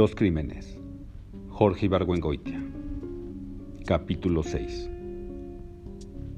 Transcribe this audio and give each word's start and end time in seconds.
Dos 0.00 0.14
crímenes. 0.14 0.80
Jorge 1.50 1.84
Ibargüengoitia. 1.84 2.58
Capítulo 3.84 4.42
6. 4.42 4.88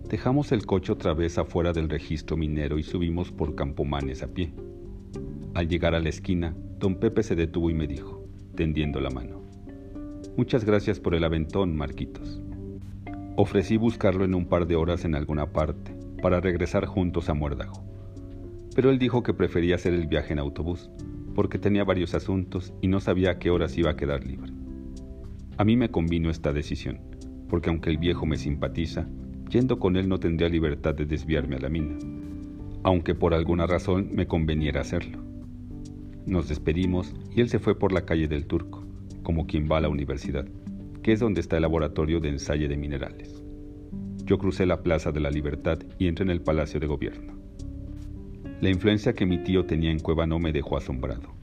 Dejamos 0.09 0.51
el 0.51 0.67
coche 0.67 0.91
otra 0.91 1.15
vez 1.15 1.39
afuera 1.39 1.73
del 1.73 1.89
registro 1.89 2.37
minero 2.37 2.77
y 2.77 2.83
subimos 2.83 3.31
por 3.31 3.55
Campomanes 3.55 4.25
a 4.25 4.27
pie. 4.27 4.53
Al 5.55 5.69
llegar 5.69 5.95
a 5.95 6.01
la 6.01 6.09
esquina, 6.09 6.57
don 6.81 6.97
Pepe 6.97 7.23
se 7.23 7.37
detuvo 7.37 7.71
y 7.71 7.75
me 7.75 7.87
dijo, 7.87 8.27
tendiendo 8.57 8.99
la 8.99 9.11
mano. 9.11 9.41
Muchas 10.37 10.65
gracias 10.65 10.99
por 10.99 11.15
el 11.15 11.23
aventón, 11.23 11.77
Marquitos. 11.77 12.43
Ofrecí 13.37 13.77
buscarlo 13.77 14.25
en 14.25 14.35
un 14.35 14.47
par 14.47 14.67
de 14.67 14.75
horas 14.75 15.05
en 15.05 15.15
alguna 15.15 15.53
parte, 15.53 15.95
para 16.21 16.41
regresar 16.41 16.85
juntos 16.87 17.29
a 17.29 17.35
Muérdago. 17.35 17.85
Pero 18.75 18.91
él 18.91 18.99
dijo 18.99 19.23
que 19.23 19.35
prefería 19.35 19.77
hacer 19.77 19.95
el 19.95 20.09
viaje 20.09 20.33
en 20.33 20.41
autobús, 20.41 20.91
porque 21.35 21.59
tenía 21.59 21.85
varios 21.85 22.15
asuntos 22.15 22.73
y 22.81 22.89
no 22.89 23.01
sabía 23.01 23.33
a 23.33 23.39
qué 23.39 23.51
horas 23.51 23.77
iba 23.79 23.91
a 23.91 23.97
quedar 23.97 24.25
libre. 24.27 24.53
A 25.57 25.65
mí 25.65 25.77
me 25.77 25.91
convino 25.91 26.31
esta 26.31 26.53
decisión, 26.53 27.01
porque 27.49 27.71
aunque 27.71 27.91
el 27.91 27.99
viejo 27.99 28.27
me 28.27 28.37
simpatiza, 28.37 29.07
Yendo 29.53 29.79
con 29.79 29.97
él 29.97 30.09
no 30.09 30.19
tendría 30.19 30.49
libertad 30.49 30.95
de 30.95 31.05
desviarme 31.05 31.57
a 31.57 31.59
la 31.59 31.69
mina, 31.69 31.99
aunque 32.85 33.15
por 33.15 33.35
alguna 33.35 33.67
razón 33.67 34.09
me 34.11 34.27
conveniera 34.27 34.81
hacerlo. 34.81 35.23
Nos 36.25 36.49
despedimos 36.49 37.15
y 37.37 37.43
él 37.43 37.51
se 37.51 37.59
fue 37.59 37.79
por 37.79 37.93
la 37.93 38.07
calle 38.07 38.29
del 38.29 38.47
Turco, 38.47 38.83
como 39.23 39.47
quien 39.47 39.69
va 39.71 39.77
a 39.77 39.83
la 39.83 39.91
universidad, 39.91 40.49
que 41.03 41.13
es 41.13 41.21
donde 41.21 41.43
está 41.43 41.57
el 41.57 41.63
laboratorio 41.63 42.19
de 42.19 42.31
ensayo 42.31 42.67
de 42.67 42.79
minerales. 42.79 43.45
Yo 44.25 44.39
crucé 44.39 44.65
la 44.65 44.83
Plaza 44.83 45.13
de 45.13 45.21
la 45.21 45.31
Libertad 45.31 45.81
y 45.99 46.07
entré 46.07 46.25
en 46.25 46.31
el 46.31 46.41
Palacio 46.41 46.81
de 46.81 46.87
Gobierno. 46.87 47.35
La 48.63 48.71
influencia 48.71 49.13
que 49.13 49.27
mi 49.27 49.39
tío 49.39 49.67
tenía 49.67 49.91
en 49.91 49.99
Cueva 49.99 50.25
no 50.25 50.39
me 50.39 50.53
dejó 50.53 50.77
asombrado. 50.77 51.35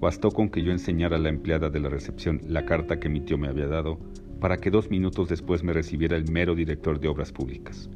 Bastó 0.00 0.30
con 0.30 0.50
que 0.50 0.62
yo 0.62 0.70
enseñara 0.70 1.16
a 1.16 1.18
la 1.18 1.28
empleada 1.28 1.68
de 1.68 1.80
la 1.80 1.88
recepción 1.88 2.40
la 2.46 2.64
carta 2.64 3.00
que 3.00 3.08
mi 3.08 3.20
tío 3.20 3.36
me 3.36 3.48
había 3.48 3.66
dado 3.66 3.98
para 4.38 4.58
que 4.58 4.70
dos 4.70 4.88
minutos 4.88 5.28
después 5.28 5.64
me 5.64 5.72
recibiera 5.72 6.16
el 6.16 6.30
mero 6.30 6.54
director 6.54 7.00
de 7.00 7.08
obras 7.08 7.32
públicas, 7.32 7.90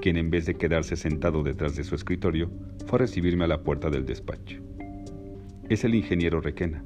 quien 0.00 0.16
en 0.16 0.30
vez 0.30 0.46
de 0.46 0.54
quedarse 0.54 0.94
sentado 0.94 1.42
detrás 1.42 1.74
de 1.74 1.82
su 1.82 1.96
escritorio, 1.96 2.52
fue 2.86 2.98
a 2.98 3.00
recibirme 3.00 3.46
a 3.46 3.48
la 3.48 3.64
puerta 3.64 3.90
del 3.90 4.06
despacho. 4.06 4.62
Es 5.68 5.82
el 5.82 5.96
ingeniero 5.96 6.40
Requena, 6.40 6.84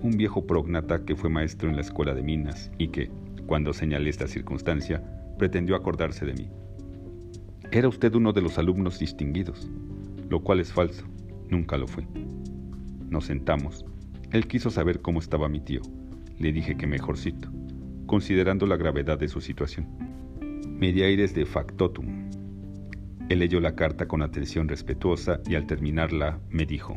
un 0.00 0.12
viejo 0.12 0.46
prognata 0.46 1.04
que 1.04 1.14
fue 1.14 1.28
maestro 1.28 1.68
en 1.68 1.76
la 1.76 1.82
escuela 1.82 2.14
de 2.14 2.22
minas 2.22 2.70
y 2.78 2.88
que, 2.88 3.10
cuando 3.44 3.74
señalé 3.74 4.08
esta 4.08 4.28
circunstancia, 4.28 5.04
pretendió 5.36 5.76
acordarse 5.76 6.24
de 6.24 6.32
mí. 6.32 6.48
Era 7.70 7.88
usted 7.88 8.14
uno 8.14 8.32
de 8.32 8.40
los 8.40 8.56
alumnos 8.56 8.98
distinguidos, 8.98 9.68
lo 10.28 10.42
cual 10.42 10.60
es 10.60 10.72
falso, 10.72 11.04
nunca 11.48 11.76
lo 11.76 11.86
fue. 11.86 12.06
Nos 13.08 13.26
sentamos. 13.26 13.84
Él 14.32 14.46
quiso 14.46 14.70
saber 14.70 15.00
cómo 15.00 15.20
estaba 15.20 15.48
mi 15.48 15.60
tío. 15.60 15.82
Le 16.38 16.52
dije 16.52 16.76
que 16.76 16.86
mejorcito 16.86 17.50
considerando 18.06 18.66
la 18.66 18.76
gravedad 18.76 19.18
de 19.18 19.28
su 19.28 19.40
situación. 19.40 19.86
Mediaires 20.68 21.34
de 21.34 21.46
factotum. 21.46 22.28
Él 23.28 23.38
leyó 23.38 23.60
la 23.60 23.74
carta 23.74 24.06
con 24.06 24.22
atención 24.22 24.68
respetuosa 24.68 25.40
y 25.46 25.54
al 25.54 25.66
terminarla 25.66 26.40
me 26.50 26.66
dijo, 26.66 26.96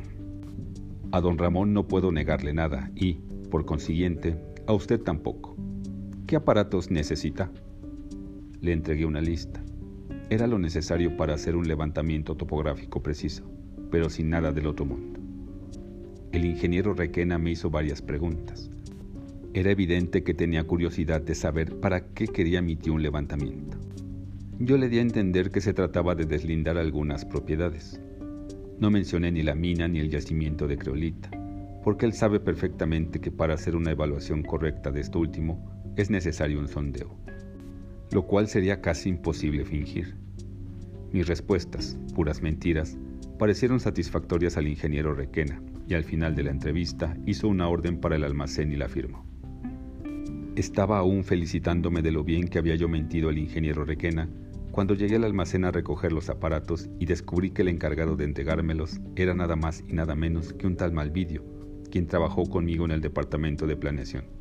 A 1.11 1.22
don 1.22 1.38
Ramón 1.38 1.73
no 1.73 1.88
puedo 1.88 2.11
negarle 2.11 2.53
nada 2.53 2.92
y, 2.95 3.16
por 3.50 3.66
consiguiente, 3.66 4.38
a 4.67 4.73
usted 4.73 5.02
tampoco. 5.02 5.55
¿Qué 6.28 6.36
aparatos 6.36 6.92
necesita? 6.92 7.52
Le 8.59 8.73
entregué 8.73 9.05
una 9.05 9.22
lista. 9.22 9.64
Era 10.30 10.45
lo 10.45 10.59
necesario 10.59 11.16
para 11.16 11.36
hacer 11.36 11.56
un 11.56 11.70
levantamiento 11.70 12.36
topográfico 12.36 13.02
preciso, 13.02 13.50
pero 13.89 14.09
sin 14.09 14.30
nada 14.30 14.52
del 14.52 14.67
otro 14.67 14.86
mundo. 14.86 15.22
El 16.33 16.44
ingeniero 16.44 16.94
Requena 16.94 17.38
me 17.38 17.52
hizo 17.52 17.70
varias 17.70 18.02
preguntas. 18.02 18.70
Era 19.53 19.72
evidente 19.72 20.23
que 20.23 20.33
tenía 20.33 20.66
curiosidad 20.66 21.21
de 21.21 21.33
saber 21.33 21.80
para 21.80 22.10
qué 22.10 22.27
quería 22.27 22.61
mi 22.61 22.76
tío 22.76 22.93
un 22.93 23.04
levantamiento. 23.04 23.77
Yo 24.60 24.77
le 24.77 24.89
di 24.89 24.98
a 24.98 25.02
entender 25.02 25.49
que 25.49 25.61
se 25.61 25.73
trataba 25.73 26.14
de 26.14 26.26
deslindar 26.26 26.77
algunas 26.77 27.23
propiedades. 27.23 28.02
No 28.80 28.92
mencioné 28.92 29.32
ni 29.32 29.43
la 29.43 29.55
mina 29.55 29.87
ni 29.87 29.99
el 29.99 30.10
yacimiento 30.10 30.67
de 30.67 30.77
creolita, 30.77 31.32
porque 31.86 32.05
él 32.05 32.11
sabe 32.11 32.42
perfectamente 32.42 33.21
que 33.21 33.32
para 33.32 33.54
hacer 33.54 33.77
una 33.77 33.92
evaluación 33.92 34.43
correcta 34.43 34.92
de 34.92 34.99
esto 34.99 35.20
último 35.20 35.93
es 35.95 36.10
necesario 36.10 36.60
un 36.60 36.67
sondeo, 36.67 37.16
lo 38.11 38.27
cual 38.27 38.47
sería 38.47 38.81
casi 38.81 39.09
imposible 39.09 39.65
fingir. 39.65 40.15
Mis 41.11 41.27
respuestas, 41.27 41.97
puras 42.13 42.41
mentiras, 42.41 42.97
parecieron 43.37 43.79
satisfactorias 43.79 44.57
al 44.57 44.67
ingeniero 44.67 45.13
Requena, 45.13 45.61
y 45.87 45.93
al 45.93 46.03
final 46.03 46.35
de 46.35 46.43
la 46.43 46.51
entrevista 46.51 47.15
hizo 47.25 47.47
una 47.47 47.69
orden 47.69 47.99
para 47.99 48.15
el 48.15 48.23
almacén 48.23 48.71
y 48.71 48.75
la 48.75 48.89
firmó. 48.89 49.25
Estaba 50.55 50.97
aún 50.97 51.23
felicitándome 51.23 52.01
de 52.01 52.11
lo 52.11 52.23
bien 52.23 52.47
que 52.47 52.57
había 52.57 52.75
yo 52.75 52.89
mentido 52.89 53.29
al 53.29 53.37
ingeniero 53.37 53.85
Requena 53.85 54.27
cuando 54.71 54.93
llegué 54.93 55.15
al 55.15 55.23
almacén 55.23 55.65
a 55.65 55.71
recoger 55.71 56.11
los 56.11 56.29
aparatos 56.29 56.89
y 56.99 57.05
descubrí 57.05 57.49
que 57.49 57.63
el 57.63 57.69
encargado 57.69 58.15
de 58.15 58.25
entregármelos 58.25 58.99
era 59.15 59.33
nada 59.33 59.55
más 59.55 59.83
y 59.87 59.93
nada 59.93 60.15
menos 60.15 60.53
que 60.53 60.67
un 60.67 60.75
tal 60.75 60.91
Malvidio, 60.91 61.43
quien 61.89 62.05
trabajó 62.05 62.43
conmigo 62.45 62.85
en 62.85 62.91
el 62.91 63.01
departamento 63.01 63.65
de 63.65 63.75
planeación. 63.75 64.36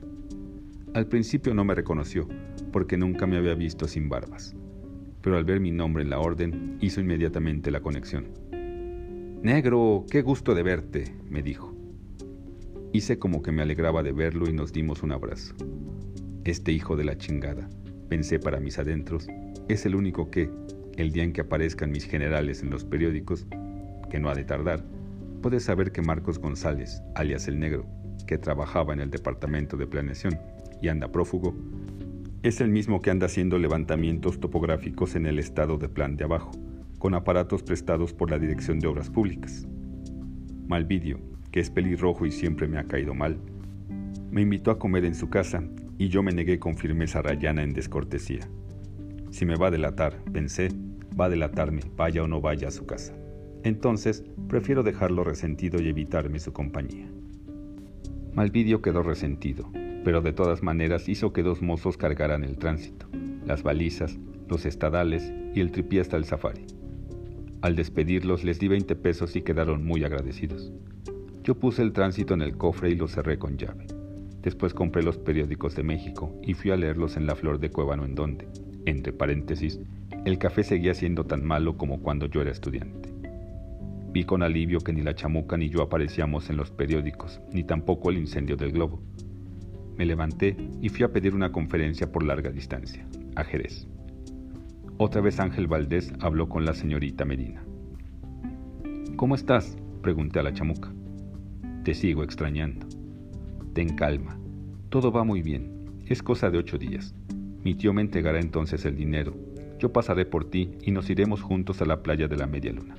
Al 0.96 1.08
principio 1.08 1.52
no 1.52 1.62
me 1.62 1.74
reconoció, 1.74 2.26
porque 2.72 2.96
nunca 2.96 3.26
me 3.26 3.36
había 3.36 3.54
visto 3.54 3.86
sin 3.86 4.08
barbas, 4.08 4.56
pero 5.20 5.36
al 5.36 5.44
ver 5.44 5.60
mi 5.60 5.70
nombre 5.70 6.02
en 6.02 6.08
la 6.08 6.20
orden 6.20 6.78
hizo 6.80 7.02
inmediatamente 7.02 7.70
la 7.70 7.82
conexión. 7.82 8.28
Negro, 9.42 10.06
qué 10.10 10.22
gusto 10.22 10.54
de 10.54 10.62
verte, 10.62 11.14
me 11.28 11.42
dijo. 11.42 11.76
Hice 12.94 13.18
como 13.18 13.42
que 13.42 13.52
me 13.52 13.60
alegraba 13.60 14.02
de 14.02 14.12
verlo 14.12 14.48
y 14.48 14.54
nos 14.54 14.72
dimos 14.72 15.02
un 15.02 15.12
abrazo. 15.12 15.54
Este 16.44 16.72
hijo 16.72 16.96
de 16.96 17.04
la 17.04 17.18
chingada, 17.18 17.68
pensé 18.08 18.38
para 18.38 18.58
mis 18.58 18.78
adentros, 18.78 19.28
es 19.68 19.84
el 19.84 19.96
único 19.96 20.30
que, 20.30 20.48
el 20.96 21.12
día 21.12 21.24
en 21.24 21.34
que 21.34 21.42
aparezcan 21.42 21.90
mis 21.90 22.06
generales 22.06 22.62
en 22.62 22.70
los 22.70 22.86
periódicos, 22.86 23.46
que 24.08 24.18
no 24.18 24.30
ha 24.30 24.34
de 24.34 24.44
tardar, 24.44 24.82
puede 25.42 25.60
saber 25.60 25.92
que 25.92 26.00
Marcos 26.00 26.38
González, 26.38 27.02
alias 27.14 27.48
el 27.48 27.58
negro, 27.58 27.84
que 28.26 28.38
trabajaba 28.38 28.94
en 28.94 29.00
el 29.00 29.10
departamento 29.10 29.76
de 29.76 29.86
planeación 29.86 30.40
y 30.80 30.88
anda 30.88 31.12
prófugo, 31.12 31.54
es 32.42 32.60
el 32.60 32.68
mismo 32.68 33.02
que 33.02 33.10
anda 33.10 33.26
haciendo 33.26 33.58
levantamientos 33.58 34.38
topográficos 34.38 35.16
en 35.16 35.26
el 35.26 35.38
estado 35.38 35.78
de 35.78 35.88
plan 35.88 36.16
de 36.16 36.24
abajo, 36.24 36.52
con 36.98 37.14
aparatos 37.14 37.62
prestados 37.62 38.12
por 38.12 38.30
la 38.30 38.38
Dirección 38.38 38.78
de 38.78 38.86
Obras 38.86 39.10
Públicas. 39.10 39.66
Malvidio, 40.68 41.18
que 41.50 41.60
es 41.60 41.70
pelirrojo 41.70 42.24
y 42.26 42.30
siempre 42.30 42.68
me 42.68 42.78
ha 42.78 42.84
caído 42.84 43.14
mal, 43.14 43.38
me 44.30 44.42
invitó 44.42 44.70
a 44.70 44.78
comer 44.78 45.04
en 45.04 45.14
su 45.14 45.28
casa 45.28 45.64
y 45.98 46.08
yo 46.08 46.22
me 46.22 46.32
negué 46.32 46.58
con 46.58 46.76
firmeza 46.76 47.22
rayana 47.22 47.62
en 47.62 47.72
descortesía. 47.72 48.48
Si 49.30 49.44
me 49.44 49.56
va 49.56 49.68
a 49.68 49.70
delatar, 49.70 50.22
pensé, 50.32 50.68
va 51.18 51.24
a 51.24 51.30
delatarme, 51.30 51.80
vaya 51.96 52.22
o 52.22 52.28
no 52.28 52.40
vaya 52.40 52.68
a 52.68 52.72
su 52.72 52.86
casa. 52.86 53.14
Entonces, 53.64 54.24
prefiero 54.48 54.82
dejarlo 54.82 55.24
resentido 55.24 55.82
y 55.82 55.88
evitarme 55.88 56.38
su 56.38 56.52
compañía. 56.52 57.08
Malvidio 58.34 58.82
quedó 58.82 59.02
resentido, 59.02 59.70
pero 60.06 60.20
de 60.20 60.32
todas 60.32 60.62
maneras 60.62 61.08
hizo 61.08 61.32
que 61.32 61.42
dos 61.42 61.62
mozos 61.62 61.96
cargaran 61.96 62.44
el 62.44 62.58
tránsito, 62.58 63.08
las 63.44 63.64
balizas, 63.64 64.16
los 64.48 64.64
estadales 64.64 65.32
y 65.52 65.58
el 65.58 65.72
tripié 65.72 66.00
hasta 66.00 66.16
el 66.16 66.24
safari. 66.24 66.64
Al 67.60 67.74
despedirlos 67.74 68.44
les 68.44 68.60
di 68.60 68.68
20 68.68 68.94
pesos 68.94 69.34
y 69.34 69.42
quedaron 69.42 69.84
muy 69.84 70.04
agradecidos. 70.04 70.72
Yo 71.42 71.56
puse 71.56 71.82
el 71.82 71.92
tránsito 71.92 72.34
en 72.34 72.42
el 72.42 72.56
cofre 72.56 72.90
y 72.90 72.94
lo 72.94 73.08
cerré 73.08 73.36
con 73.36 73.56
llave. 73.58 73.88
Después 74.42 74.74
compré 74.74 75.02
los 75.02 75.18
periódicos 75.18 75.74
de 75.74 75.82
México 75.82 76.32
y 76.40 76.54
fui 76.54 76.70
a 76.70 76.76
leerlos 76.76 77.16
en 77.16 77.26
la 77.26 77.34
flor 77.34 77.58
de 77.58 77.70
Cuébano 77.70 78.04
en 78.04 78.14
donde, 78.14 78.46
entre 78.84 79.12
paréntesis, 79.12 79.80
el 80.24 80.38
café 80.38 80.62
seguía 80.62 80.94
siendo 80.94 81.24
tan 81.24 81.44
malo 81.44 81.76
como 81.76 82.00
cuando 82.00 82.26
yo 82.26 82.42
era 82.42 82.52
estudiante. 82.52 83.12
Vi 84.12 84.22
con 84.22 84.44
alivio 84.44 84.78
que 84.78 84.92
ni 84.92 85.02
la 85.02 85.16
chamuca 85.16 85.56
ni 85.56 85.68
yo 85.68 85.82
aparecíamos 85.82 86.48
en 86.48 86.58
los 86.58 86.70
periódicos, 86.70 87.40
ni 87.52 87.64
tampoco 87.64 88.10
el 88.10 88.18
incendio 88.18 88.56
del 88.56 88.70
globo. 88.70 89.02
Me 89.96 90.04
levanté 90.04 90.56
y 90.80 90.88
fui 90.88 91.04
a 91.04 91.12
pedir 91.12 91.34
una 91.34 91.52
conferencia 91.52 92.10
por 92.12 92.22
larga 92.22 92.50
distancia, 92.50 93.06
a 93.34 93.44
Jerez. 93.44 93.86
Otra 94.98 95.20
vez 95.20 95.40
Ángel 95.40 95.66
Valdés 95.66 96.12
habló 96.20 96.48
con 96.48 96.64
la 96.64 96.74
señorita 96.74 97.24
Medina. 97.24 97.64
¿Cómo 99.16 99.34
estás? 99.34 99.76
pregunté 100.02 100.38
a 100.38 100.42
la 100.42 100.52
chamuca. 100.52 100.92
Te 101.84 101.94
sigo 101.94 102.22
extrañando. 102.22 102.86
Ten 103.72 103.96
calma. 103.96 104.38
Todo 104.90 105.10
va 105.10 105.24
muy 105.24 105.42
bien. 105.42 105.70
Es 106.06 106.22
cosa 106.22 106.50
de 106.50 106.58
ocho 106.58 106.78
días. 106.78 107.14
Mi 107.64 107.74
tío 107.74 107.92
me 107.92 108.02
entregará 108.02 108.38
entonces 108.38 108.84
el 108.84 108.96
dinero. 108.96 109.34
Yo 109.78 109.92
pasaré 109.92 110.26
por 110.26 110.48
ti 110.48 110.72
y 110.82 110.90
nos 110.90 111.10
iremos 111.10 111.42
juntos 111.42 111.82
a 111.82 111.86
la 111.86 112.02
playa 112.02 112.28
de 112.28 112.36
la 112.36 112.46
media 112.46 112.72
luna. 112.72 112.96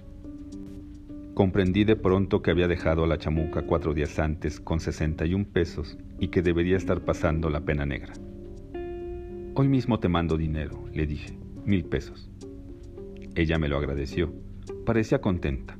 Comprendí 1.38 1.84
de 1.84 1.96
pronto 1.96 2.42
que 2.42 2.50
había 2.50 2.68
dejado 2.68 3.04
a 3.04 3.08
la 3.08 3.20
chamuca 3.20 3.62
cuatro 3.62 3.94
días 3.94 4.18
antes 4.18 4.60
con 4.60 4.80
61 4.80 5.46
pesos 5.54 5.96
y 6.20 6.30
que 6.30 6.42
debería 6.42 6.78
estar 6.78 7.02
pasando 7.02 7.52
la 7.52 7.62
pena 7.62 7.86
negra. 7.86 8.12
Hoy 9.54 9.68
mismo 9.68 10.00
te 10.00 10.10
mando 10.10 10.36
dinero, 10.36 10.86
le 10.92 11.06
dije, 11.06 11.38
mil 11.64 11.86
pesos. 11.86 12.28
Ella 13.36 13.60
me 13.60 13.68
lo 13.68 13.78
agradeció. 13.78 14.34
Parecía 14.84 15.22
contenta. 15.22 15.78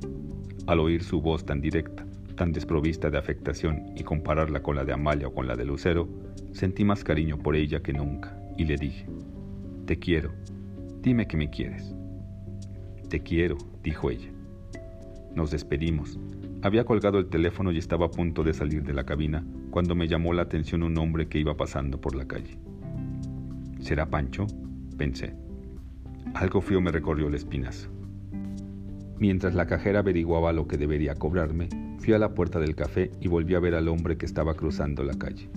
Al 0.68 0.78
oír 0.78 1.02
su 1.02 1.20
voz 1.20 1.44
tan 1.44 1.60
directa, 1.60 2.06
tan 2.36 2.52
desprovista 2.52 3.10
de 3.10 3.18
afectación, 3.18 3.82
y 3.96 4.04
compararla 4.04 4.62
con 4.62 4.76
la 4.76 4.84
de 4.84 4.92
Amalia 4.92 5.26
o 5.26 5.34
con 5.34 5.48
la 5.48 5.56
de 5.56 5.64
Lucero, 5.64 6.08
sentí 6.52 6.84
más 6.84 7.02
cariño 7.02 7.36
por 7.36 7.56
ella 7.56 7.82
que 7.82 7.92
nunca, 7.92 8.40
y 8.56 8.64
le 8.64 8.76
dije, 8.76 9.06
Te 9.86 9.98
quiero, 9.98 10.30
dime 11.02 11.26
que 11.26 11.36
me 11.36 11.50
quieres. 11.50 11.96
Te 13.08 13.18
quiero, 13.24 13.58
dijo 13.82 14.08
ella. 14.08 14.37
Nos 15.38 15.52
despedimos. 15.52 16.18
Había 16.62 16.84
colgado 16.84 17.20
el 17.20 17.28
teléfono 17.28 17.70
y 17.70 17.78
estaba 17.78 18.06
a 18.06 18.10
punto 18.10 18.42
de 18.42 18.52
salir 18.52 18.82
de 18.82 18.92
la 18.92 19.06
cabina 19.06 19.46
cuando 19.70 19.94
me 19.94 20.08
llamó 20.08 20.32
la 20.32 20.42
atención 20.42 20.82
un 20.82 20.98
hombre 20.98 21.28
que 21.28 21.38
iba 21.38 21.56
pasando 21.56 22.00
por 22.00 22.16
la 22.16 22.26
calle. 22.26 22.58
¿Será 23.78 24.10
Pancho? 24.10 24.48
pensé. 24.96 25.36
Algo 26.34 26.60
frío 26.60 26.80
me 26.80 26.90
recorrió 26.90 27.28
el 27.28 27.36
espinazo. 27.36 27.88
Mientras 29.20 29.54
la 29.54 29.68
cajera 29.68 30.00
averiguaba 30.00 30.52
lo 30.52 30.66
que 30.66 30.76
debería 30.76 31.14
cobrarme, 31.14 31.68
fui 31.98 32.14
a 32.14 32.18
la 32.18 32.34
puerta 32.34 32.58
del 32.58 32.74
café 32.74 33.12
y 33.20 33.28
volví 33.28 33.54
a 33.54 33.60
ver 33.60 33.76
al 33.76 33.86
hombre 33.86 34.16
que 34.16 34.26
estaba 34.26 34.54
cruzando 34.54 35.04
la 35.04 35.14
calle. 35.14 35.48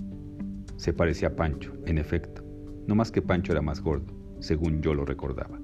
Se 0.76 0.92
parecía 0.92 1.26
a 1.30 1.34
Pancho, 1.34 1.72
en 1.86 1.98
efecto, 1.98 2.44
no 2.86 2.94
más 2.94 3.10
que 3.10 3.20
Pancho 3.20 3.50
era 3.50 3.62
más 3.62 3.80
gordo, 3.80 4.14
según 4.38 4.80
yo 4.80 4.94
lo 4.94 5.04
recordaba. 5.04 5.58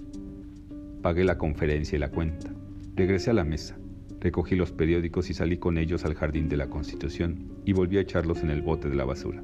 Pagué 1.02 1.22
la 1.22 1.38
conferencia 1.38 1.94
y 1.94 2.00
la 2.00 2.10
cuenta. 2.10 2.50
Regresé 2.96 3.30
a 3.30 3.34
la 3.34 3.44
mesa, 3.44 3.78
recogí 4.20 4.56
los 4.56 4.72
periódicos 4.72 5.30
y 5.30 5.34
salí 5.34 5.58
con 5.58 5.78
ellos 5.78 6.04
al 6.04 6.14
jardín 6.14 6.48
de 6.48 6.56
la 6.56 6.68
Constitución 6.68 7.60
y 7.64 7.72
volví 7.72 7.98
a 7.98 8.02
echarlos 8.02 8.42
en 8.42 8.50
el 8.50 8.62
bote 8.62 8.88
de 8.88 8.96
la 8.96 9.04
basura. 9.04 9.42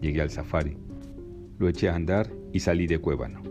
Llegué 0.00 0.20
al 0.20 0.30
safari, 0.30 0.76
lo 1.58 1.68
eché 1.68 1.88
a 1.88 1.94
andar 1.94 2.30
y 2.52 2.60
salí 2.60 2.86
de 2.86 2.98
Cuébano. 2.98 3.42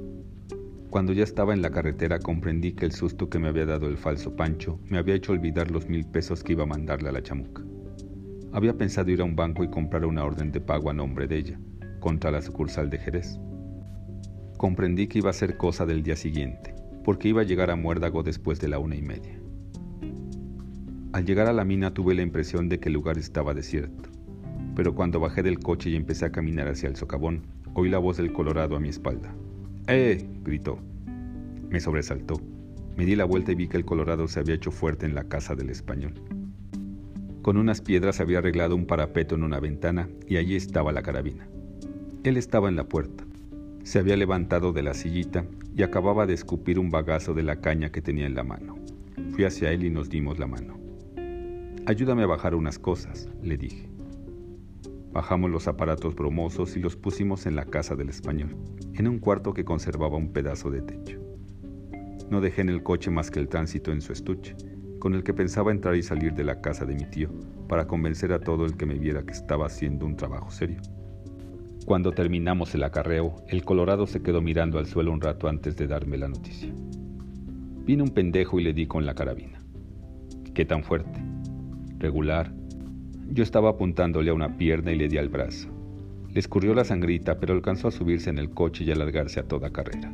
Cuando 0.90 1.14
ya 1.14 1.24
estaba 1.24 1.54
en 1.54 1.62
la 1.62 1.70
carretera 1.70 2.18
comprendí 2.18 2.72
que 2.72 2.86
el 2.86 2.92
susto 2.92 3.30
que 3.30 3.38
me 3.38 3.48
había 3.48 3.68
dado 3.68 3.88
el 3.88 3.98
falso 3.98 4.36
Pancho 4.36 4.80
me 4.90 4.98
había 4.98 5.14
hecho 5.14 5.34
olvidar 5.34 5.70
los 5.70 5.88
mil 5.88 6.06
pesos 6.06 6.44
que 6.44 6.54
iba 6.54 6.64
a 6.64 6.68
mandarle 6.68 7.10
a 7.10 7.12
la 7.12 7.22
chamuca. 7.22 7.64
Había 8.52 8.76
pensado 8.76 9.12
ir 9.12 9.22
a 9.22 9.26
un 9.26 9.36
banco 9.36 9.64
y 9.64 9.70
comprar 9.70 10.06
una 10.06 10.26
orden 10.26 10.52
de 10.52 10.60
pago 10.60 10.90
a 10.90 10.94
nombre 10.94 11.28
de 11.28 11.38
ella, 11.38 11.60
contra 12.00 12.32
la 12.32 12.42
sucursal 12.42 12.90
de 12.90 12.98
Jerez. 12.98 13.40
Comprendí 14.58 15.08
que 15.08 15.20
iba 15.20 15.30
a 15.30 15.34
ser 15.34 15.58
cosa 15.58 15.86
del 15.86 16.02
día 16.02 16.16
siguiente, 16.16 16.74
porque 17.06 17.28
iba 17.28 17.42
a 17.42 17.46
llegar 17.46 17.70
a 17.70 17.76
Muérdago 17.76 18.24
después 18.24 18.60
de 18.60 18.70
la 18.70 18.80
una 18.80 18.96
y 18.96 19.04
media. 19.04 19.39
Al 21.12 21.26
llegar 21.26 21.48
a 21.48 21.54
la 21.54 21.66
mina 21.66 21.92
tuve 21.92 22.14
la 22.14 22.22
impresión 22.22 22.70
de 22.70 22.80
que 22.80 22.90
el 22.90 22.94
lugar 22.94 23.18
estaba 23.18 23.56
desierto, 23.56 24.10
pero 24.76 24.94
cuando 24.94 25.20
bajé 25.20 25.42
del 25.42 25.58
coche 25.58 25.90
y 25.90 25.96
empecé 25.96 26.26
a 26.26 26.32
caminar 26.32 26.68
hacia 26.68 26.88
el 26.88 26.96
socavón, 26.96 27.48
oí 27.74 27.90
la 27.90 27.98
voz 27.98 28.18
del 28.18 28.32
Colorado 28.32 28.76
a 28.76 28.80
mi 28.80 28.90
espalda. 28.90 29.34
¡Eh! 29.88 30.30
gritó. 30.44 30.78
Me 31.68 31.80
sobresaltó. 31.80 32.40
Me 32.96 33.06
di 33.06 33.16
la 33.16 33.26
vuelta 33.26 33.52
y 33.52 33.56
vi 33.56 33.68
que 33.68 33.78
el 33.78 33.86
Colorado 33.86 34.28
se 34.28 34.40
había 34.40 34.54
hecho 34.54 34.70
fuerte 34.70 35.08
en 35.08 35.16
la 35.16 35.24
casa 35.24 35.56
del 35.56 35.72
español. 35.72 36.14
Con 37.42 37.58
unas 37.58 37.82
piedras 37.82 38.20
había 38.20 38.38
arreglado 38.38 38.76
un 38.76 38.86
parapeto 38.86 39.34
en 39.34 39.44
una 39.44 39.60
ventana 39.60 40.10
y 40.28 40.38
allí 40.38 40.56
estaba 40.56 40.92
la 40.92 41.02
carabina. 41.02 41.48
Él 42.24 42.38
estaba 42.38 42.70
en 42.70 42.76
la 42.76 42.84
puerta. 42.84 43.24
Se 43.84 43.98
había 43.98 44.16
levantado 44.16 44.74
de 44.74 44.84
la 44.84 44.94
sillita 44.94 45.44
y 45.76 45.82
acababa 45.82 46.28
de 46.28 46.36
escupir 46.36 46.78
un 46.78 46.92
bagazo 46.92 47.34
de 47.34 47.42
la 47.42 47.62
caña 47.62 47.92
que 47.92 48.04
tenía 48.04 48.28
en 48.28 48.36
la 48.36 48.44
mano. 48.44 48.78
Fui 49.32 49.46
hacia 49.46 49.72
él 49.72 49.86
y 49.86 49.90
nos 49.90 50.10
dimos 50.10 50.38
la 50.38 50.46
mano. 50.46 50.79
Ayúdame 51.86 52.24
a 52.24 52.28
bajar 52.28 52.56
unas 52.56 52.78
cosas, 52.78 53.30
le 53.42 53.58
dije. 53.58 53.90
Bajamos 55.12 55.50
los 55.50 55.68
aparatos 55.68 56.14
bromosos 56.14 56.78
y 56.78 56.80
los 56.80 56.96
pusimos 56.96 57.46
en 57.46 57.56
la 57.56 57.66
casa 57.66 57.96
del 57.96 58.10
español, 58.10 58.56
en 58.94 59.08
un 59.08 59.20
cuarto 59.20 59.54
que 59.54 59.66
conservaba 59.66 60.18
un 60.18 60.32
pedazo 60.32 60.70
de 60.70 60.82
techo. 60.82 61.20
No 62.30 62.42
dejé 62.42 62.62
en 62.62 62.70
el 62.70 62.84
coche 62.84 63.10
más 63.10 63.32
que 63.32 63.40
el 63.40 63.50
tránsito 63.50 63.92
en 63.92 64.02
su 64.02 64.14
estuche, 64.14 64.56
con 65.00 65.16
el 65.16 65.24
que 65.24 65.34
pensaba 65.34 65.72
entrar 65.72 65.96
y 65.96 66.04
salir 66.04 66.34
de 66.34 66.44
la 66.44 66.62
casa 66.62 66.86
de 66.86 66.94
mi 66.94 67.06
tío 67.06 67.30
para 67.68 67.88
convencer 67.88 68.34
a 68.34 68.40
todo 68.40 68.66
el 68.66 68.78
que 68.78 68.86
me 68.86 69.00
viera 69.00 69.24
que 69.24 69.34
estaba 69.34 69.66
haciendo 69.66 70.06
un 70.06 70.16
trabajo 70.16 70.52
serio. 70.52 70.82
Cuando 71.86 72.12
terminamos 72.12 72.76
el 72.76 72.84
acarreo, 72.84 73.36
el 73.48 73.64
Colorado 73.64 74.06
se 74.06 74.22
quedó 74.22 74.42
mirando 74.42 74.78
al 74.78 74.86
suelo 74.86 75.12
un 75.12 75.22
rato 75.22 75.48
antes 75.48 75.76
de 75.76 75.88
darme 75.88 76.18
la 76.18 76.28
noticia. 76.28 76.72
Vino 77.84 78.04
un 78.04 78.12
pendejo 78.12 78.60
y 78.60 78.64
le 78.64 78.74
di 78.74 78.86
con 78.86 79.08
la 79.08 79.16
carabina. 79.16 79.60
¿Qué 80.54 80.66
tan 80.66 80.84
fuerte? 80.84 81.29
Regular, 82.00 82.54
yo 83.32 83.44
estaba 83.44 83.72
apuntándole 83.72 84.32
a 84.32 84.34
una 84.34 84.58
pierna 84.58 84.92
y 84.92 84.96
le 84.96 85.10
di 85.10 85.18
al 85.18 85.30
brazo. 85.30 85.70
Le 86.34 86.40
escurrió 86.40 86.74
la 86.74 86.86
sangrita, 86.86 87.40
pero 87.40 87.54
alcanzó 87.54 87.90
a 87.90 87.92
subirse 87.92 88.30
en 88.30 88.38
el 88.38 88.52
coche 88.52 88.86
y 88.86 88.92
alargarse 88.92 89.40
a 89.40 89.48
toda 89.48 89.72
carrera. 89.72 90.12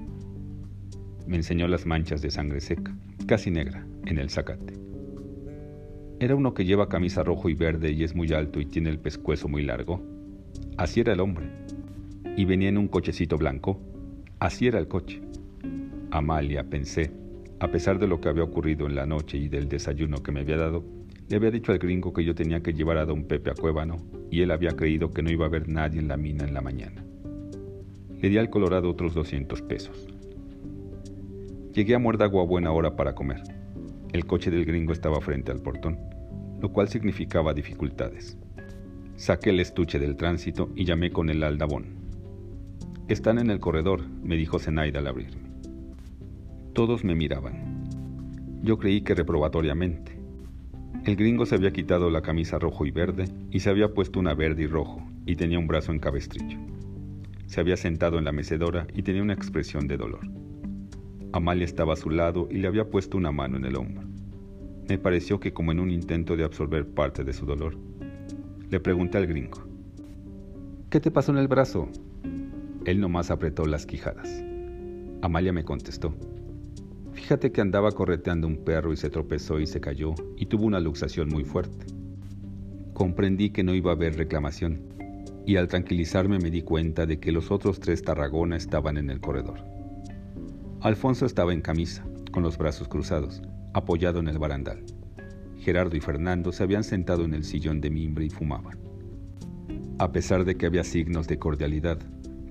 Me 1.27 1.37
enseñó 1.37 1.67
las 1.67 1.85
manchas 1.85 2.21
de 2.21 2.31
sangre 2.31 2.59
seca, 2.59 2.95
casi 3.27 3.51
negra, 3.51 3.85
en 4.05 4.17
el 4.17 4.29
zacate. 4.29 4.73
Era 6.19 6.35
uno 6.35 6.53
que 6.53 6.65
lleva 6.65 6.89
camisa 6.89 7.23
rojo 7.23 7.49
y 7.49 7.53
verde 7.53 7.91
y 7.91 8.03
es 8.03 8.15
muy 8.15 8.31
alto 8.33 8.59
y 8.59 8.65
tiene 8.65 8.89
el 8.89 8.99
pescuezo 8.99 9.47
muy 9.47 9.63
largo. 9.63 10.01
Así 10.77 11.01
era 11.01 11.13
el 11.13 11.19
hombre. 11.19 11.49
Y 12.35 12.45
venía 12.45 12.69
en 12.69 12.77
un 12.77 12.87
cochecito 12.87 13.37
blanco. 13.37 13.79
Así 14.39 14.67
era 14.67 14.79
el 14.79 14.87
coche. 14.87 15.21
Amalia, 16.11 16.63
pensé, 16.63 17.11
a 17.59 17.69
pesar 17.69 17.99
de 17.99 18.07
lo 18.07 18.21
que 18.21 18.29
había 18.29 18.43
ocurrido 18.43 18.87
en 18.87 18.95
la 18.95 19.05
noche 19.05 19.37
y 19.37 19.49
del 19.49 19.67
desayuno 19.67 20.23
que 20.23 20.31
me 20.31 20.41
había 20.41 20.57
dado, 20.57 20.83
le 21.27 21.37
había 21.37 21.51
dicho 21.51 21.71
al 21.71 21.79
gringo 21.79 22.13
que 22.13 22.23
yo 22.23 22.35
tenía 22.35 22.61
que 22.61 22.73
llevar 22.73 22.97
a 22.97 23.05
don 23.05 23.23
Pepe 23.23 23.49
a 23.49 23.55
Cuébano 23.55 23.97
y 24.29 24.41
él 24.41 24.51
había 24.51 24.75
creído 24.75 25.11
que 25.11 25.23
no 25.23 25.31
iba 25.31 25.45
a 25.45 25.47
haber 25.47 25.67
nadie 25.67 25.99
en 25.99 26.07
la 26.07 26.17
mina 26.17 26.43
en 26.45 26.53
la 26.53 26.61
mañana. 26.61 27.03
Le 28.21 28.29
di 28.29 28.37
al 28.37 28.49
Colorado 28.49 28.89
otros 28.89 29.13
200 29.13 29.61
pesos. 29.63 30.07
Llegué 31.73 31.95
a 31.95 31.99
Muérdago 31.99 32.41
a 32.41 32.45
buena 32.45 32.71
hora 32.71 32.95
para 32.95 33.15
comer. 33.15 33.41
El 34.13 34.25
coche 34.25 34.51
del 34.51 34.65
gringo 34.65 34.93
estaba 34.93 35.19
frente 35.19 35.51
al 35.51 35.61
portón, 35.61 35.99
lo 36.61 36.71
cual 36.71 36.89
significaba 36.89 37.53
dificultades. 37.53 38.37
Saqué 39.15 39.49
el 39.49 39.59
estuche 39.59 39.99
del 39.99 40.15
tránsito 40.15 40.71
y 40.75 40.85
llamé 40.85 41.11
con 41.11 41.29
el 41.29 41.43
aldabón. 41.43 41.95
Están 43.07 43.39
en 43.39 43.49
el 43.49 43.59
corredor, 43.59 44.07
me 44.23 44.35
dijo 44.35 44.59
Zenaida 44.59 44.99
al 44.99 45.07
abrirme. 45.07 45.49
Todos 46.73 47.03
me 47.03 47.15
miraban. 47.15 47.83
Yo 48.61 48.77
creí 48.77 49.01
que 49.01 49.15
reprobatoriamente. 49.15 50.14
El 51.03 51.15
gringo 51.15 51.45
se 51.45 51.55
había 51.55 51.71
quitado 51.71 52.09
la 52.09 52.21
camisa 52.21 52.57
rojo 52.57 52.85
y 52.85 52.91
verde 52.91 53.25
y 53.51 53.59
se 53.59 53.69
había 53.69 53.93
puesto 53.93 54.19
una 54.19 54.33
verde 54.33 54.63
y 54.63 54.67
rojo 54.67 55.03
y 55.25 55.35
tenía 55.35 55.59
un 55.59 55.67
brazo 55.67 55.91
en 55.91 55.99
cabestrillo. 55.99 56.57
Se 57.47 57.59
había 57.59 57.77
sentado 57.77 58.17
en 58.17 58.25
la 58.25 58.31
mecedora 58.31 58.87
y 58.93 59.03
tenía 59.03 59.21
una 59.21 59.33
expresión 59.33 59.87
de 59.87 59.97
dolor. 59.97 60.27
Amalia 61.31 61.65
estaba 61.65 61.93
a 61.93 61.97
su 61.97 62.09
lado 62.09 62.47
y 62.49 62.57
le 62.57 62.67
había 62.67 62.89
puesto 62.89 63.17
una 63.17 63.31
mano 63.31 63.57
en 63.57 63.65
el 63.65 63.75
hombro. 63.75 64.07
Me 64.87 64.97
pareció 64.97 65.39
que 65.39 65.53
como 65.53 65.71
en 65.71 65.79
un 65.79 65.91
intento 65.91 66.37
de 66.37 66.43
absorber 66.43 66.87
parte 66.87 67.23
de 67.23 67.33
su 67.33 67.45
dolor. 67.45 67.77
Le 68.69 68.79
pregunté 68.79 69.17
al 69.17 69.27
gringo. 69.27 69.67
¿Qué 70.89 70.99
te 70.99 71.11
pasó 71.11 71.31
en 71.31 71.39
el 71.39 71.47
brazo? 71.47 71.89
Él 72.85 72.99
nomás 72.99 73.31
apretó 73.31 73.65
las 73.65 73.85
quijadas. 73.85 74.43
Amalia 75.21 75.51
me 75.51 75.63
contestó. 75.63 76.15
Fíjate 77.25 77.51
que 77.51 77.59
andaba 77.59 77.91
correteando 77.91 78.45
un 78.45 78.57
perro 78.57 78.93
y 78.93 78.97
se 78.97 79.09
tropezó 79.09 79.59
y 79.59 79.65
se 79.65 79.81
cayó 79.81 80.13
y 80.37 80.45
tuvo 80.45 80.67
una 80.67 80.79
luxación 80.79 81.27
muy 81.27 81.43
fuerte. 81.43 81.87
Comprendí 82.93 83.49
que 83.49 83.63
no 83.63 83.73
iba 83.73 83.89
a 83.89 83.95
haber 83.95 84.15
reclamación 84.15 84.79
y 85.43 85.55
al 85.55 85.67
tranquilizarme 85.67 86.37
me 86.37 86.51
di 86.51 86.61
cuenta 86.61 87.07
de 87.07 87.19
que 87.19 87.31
los 87.31 87.49
otros 87.49 87.79
tres 87.79 88.03
Tarragona 88.03 88.57
estaban 88.57 88.97
en 88.97 89.09
el 89.09 89.21
corredor. 89.21 89.57
Alfonso 90.81 91.25
estaba 91.25 91.51
en 91.51 91.61
camisa, 91.61 92.05
con 92.31 92.43
los 92.43 92.59
brazos 92.59 92.87
cruzados, 92.87 93.41
apoyado 93.73 94.19
en 94.19 94.27
el 94.27 94.37
barandal. 94.37 94.83
Gerardo 95.57 95.97
y 95.97 96.01
Fernando 96.01 96.51
se 96.51 96.61
habían 96.61 96.83
sentado 96.83 97.25
en 97.25 97.33
el 97.33 97.43
sillón 97.43 97.81
de 97.81 97.89
mimbre 97.89 98.25
y 98.25 98.29
fumaban. 98.29 98.77
A 99.97 100.11
pesar 100.11 100.45
de 100.45 100.57
que 100.57 100.67
había 100.67 100.83
signos 100.83 101.27
de 101.27 101.39
cordialidad, 101.39 101.97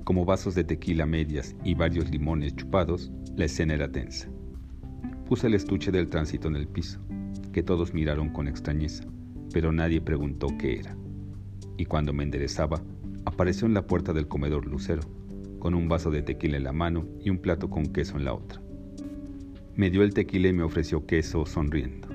como 0.02 0.24
vasos 0.24 0.56
de 0.56 0.64
tequila 0.64 1.06
medias 1.06 1.54
y 1.62 1.74
varios 1.74 2.10
limones 2.10 2.56
chupados, 2.56 3.12
la 3.36 3.44
escena 3.44 3.74
era 3.74 3.92
tensa. 3.92 4.28
Puse 5.26 5.46
el 5.46 5.54
estuche 5.54 5.90
del 5.90 6.08
tránsito 6.08 6.48
en 6.48 6.56
el 6.56 6.68
piso, 6.68 7.00
que 7.50 7.62
todos 7.62 7.94
miraron 7.94 8.28
con 8.28 8.46
extrañeza, 8.46 9.04
pero 9.54 9.72
nadie 9.72 10.02
preguntó 10.02 10.48
qué 10.58 10.78
era. 10.80 10.94
Y 11.78 11.86
cuando 11.86 12.12
me 12.12 12.24
enderezaba, 12.24 12.82
apareció 13.24 13.66
en 13.66 13.72
la 13.72 13.86
puerta 13.86 14.12
del 14.12 14.28
comedor 14.28 14.66
Lucero, 14.66 15.02
con 15.58 15.74
un 15.74 15.88
vaso 15.88 16.10
de 16.10 16.22
tequila 16.22 16.58
en 16.58 16.64
la 16.64 16.74
mano 16.74 17.06
y 17.22 17.30
un 17.30 17.38
plato 17.38 17.70
con 17.70 17.86
queso 17.86 18.18
en 18.18 18.26
la 18.26 18.34
otra. 18.34 18.60
Me 19.76 19.90
dio 19.90 20.02
el 20.02 20.12
tequila 20.12 20.48
y 20.48 20.52
me 20.52 20.62
ofreció 20.62 21.06
queso 21.06 21.46
sonriendo. 21.46 22.08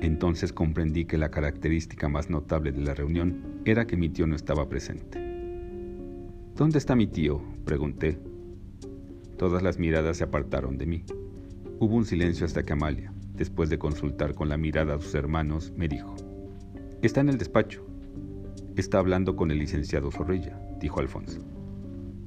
Entonces 0.00 0.52
comprendí 0.52 1.06
que 1.06 1.18
la 1.18 1.32
característica 1.32 2.08
más 2.08 2.30
notable 2.30 2.70
de 2.70 2.82
la 2.82 2.94
reunión 2.94 3.62
era 3.64 3.88
que 3.88 3.96
mi 3.96 4.10
tío 4.10 4.28
no 4.28 4.36
estaba 4.36 4.68
presente. 4.68 5.18
¿Dónde 6.54 6.78
está 6.78 6.94
mi 6.94 7.08
tío? 7.08 7.42
pregunté. 7.64 8.20
Todas 9.36 9.64
las 9.64 9.78
miradas 9.80 10.18
se 10.18 10.24
apartaron 10.24 10.78
de 10.78 10.86
mí. 10.86 11.04
Hubo 11.78 11.94
un 11.94 12.06
silencio 12.06 12.46
hasta 12.46 12.62
que 12.62 12.72
Amalia, 12.72 13.12
después 13.34 13.68
de 13.68 13.78
consultar 13.78 14.34
con 14.34 14.48
la 14.48 14.56
mirada 14.56 14.94
a 14.94 15.00
sus 15.00 15.14
hermanos, 15.14 15.74
me 15.76 15.88
dijo, 15.88 16.16
Está 17.02 17.20
en 17.20 17.28
el 17.28 17.36
despacho. 17.36 17.86
Está 18.76 18.98
hablando 18.98 19.36
con 19.36 19.50
el 19.50 19.58
licenciado 19.58 20.10
Zorrilla, 20.10 20.58
dijo 20.80 21.00
Alfonso. 21.00 21.40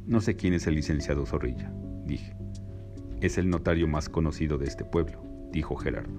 No 0.06 0.22
sé 0.22 0.36
quién 0.36 0.54
es 0.54 0.68
el 0.68 0.76
licenciado 0.76 1.26
Zorrilla, 1.26 1.74
dije. 2.06 2.36
Es 3.22 3.40
el 3.40 3.50
notario 3.50 3.88
más 3.88 4.08
conocido 4.08 4.60
de 4.60 4.66
este 4.66 4.86
pueblo, 4.86 5.24
dijo 5.52 5.76
Gerardo. 5.76 6.14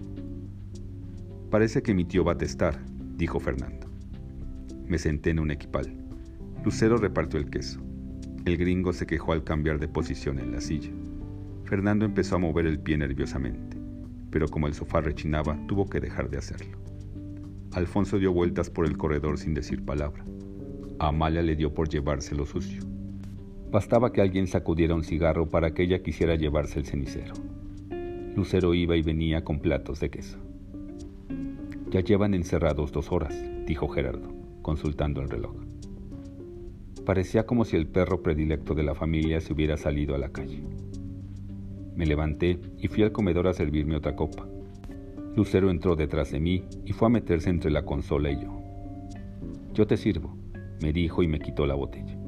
Parece 1.50 1.82
que 1.82 1.94
mi 1.94 2.04
tío 2.04 2.25
va 2.25 2.32
a 2.32 2.38
testar, 2.38 2.80
dijo 3.16 3.38
Fernando. 3.38 3.87
Me 4.87 4.99
senté 4.99 5.30
en 5.30 5.38
un 5.38 5.52
equipal. 5.52 5.94
Lucero 6.64 6.96
repartió 6.96 7.38
el 7.38 7.49
queso. 7.49 7.80
El 8.44 8.56
gringo 8.56 8.92
se 8.92 9.06
quejó 9.06 9.32
al 9.32 9.44
cambiar 9.44 9.78
de 9.78 9.87
posición 9.87 10.40
en 10.40 10.50
la 10.50 10.60
silla. 10.60 10.90
Fernando 11.70 12.04
empezó 12.04 12.34
a 12.34 12.38
mover 12.40 12.66
el 12.66 12.80
pie 12.80 12.98
nerviosamente, 12.98 13.76
pero 14.32 14.48
como 14.48 14.66
el 14.66 14.74
sofá 14.74 15.02
rechinaba, 15.02 15.56
tuvo 15.68 15.88
que 15.88 16.00
dejar 16.00 16.28
de 16.28 16.38
hacerlo. 16.38 16.76
Alfonso 17.70 18.18
dio 18.18 18.32
vueltas 18.32 18.68
por 18.68 18.86
el 18.86 18.96
corredor 18.96 19.38
sin 19.38 19.54
decir 19.54 19.84
palabra. 19.84 20.24
A 20.98 21.10
Amalia 21.10 21.42
le 21.42 21.54
dio 21.54 21.72
por 21.72 21.88
llevárselo 21.88 22.44
sucio. 22.44 22.82
Bastaba 23.70 24.12
que 24.12 24.20
alguien 24.20 24.48
sacudiera 24.48 24.96
un 24.96 25.04
cigarro 25.04 25.48
para 25.48 25.72
que 25.72 25.84
ella 25.84 26.02
quisiera 26.02 26.34
llevarse 26.34 26.80
el 26.80 26.86
cenicero. 26.86 27.34
Lucero 28.34 28.74
iba 28.74 28.96
y 28.96 29.02
venía 29.02 29.44
con 29.44 29.60
platos 29.60 30.00
de 30.00 30.10
queso. 30.10 30.38
Ya 31.92 32.00
llevan 32.00 32.34
encerrados 32.34 32.90
dos 32.90 33.12
horas, 33.12 33.44
dijo 33.64 33.86
Gerardo, 33.86 34.34
consultando 34.62 35.22
el 35.22 35.30
reloj. 35.30 35.54
Parecía 37.06 37.46
como 37.46 37.64
si 37.64 37.76
el 37.76 37.86
perro 37.86 38.24
predilecto 38.24 38.74
de 38.74 38.82
la 38.82 38.96
familia 38.96 39.40
se 39.40 39.52
hubiera 39.52 39.76
salido 39.76 40.16
a 40.16 40.18
la 40.18 40.30
calle. 40.30 40.64
Me 41.94 42.06
levanté 42.06 42.59
y 42.78 42.88
fui 42.88 43.02
al 43.02 43.12
comedor 43.12 43.47
a 43.49 43.52
servirme 43.52 43.97
otra 43.97 44.16
copa. 44.16 44.47
Lucero 45.37 45.70
entró 45.70 45.97
detrás 45.97 46.32
de 46.32 46.40
mí 46.40 46.64
y 46.85 46.92
fue 46.92 47.06
a 47.06 47.11
meterse 47.11 47.50
entre 47.50 47.70
la 47.70 47.85
consola 47.85 48.30
y 48.30 48.42
yo. 48.42 48.61
Yo 49.75 49.87
te 49.87 49.97
sirvo, 49.97 50.37
me 50.82 50.92
dijo 50.92 51.23
y 51.23 51.28
me 51.28 51.38
quitó 51.38 51.66
la 51.66 51.75
botella. 51.75 52.18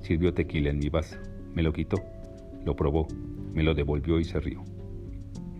Sirvió 0.00 0.34
tequila 0.34 0.70
en 0.70 0.78
mi 0.78 0.88
vaso, 0.88 1.16
me 1.54 1.62
lo 1.62 1.72
quitó, 1.72 1.98
lo 2.64 2.74
probó, 2.74 3.06
me 3.52 3.62
lo 3.62 3.74
devolvió 3.74 4.18
y 4.18 4.24
se 4.24 4.40
rió. 4.40 4.62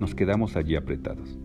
Nos 0.00 0.14
quedamos 0.14 0.56
allí 0.56 0.76
apretados, 0.76 1.38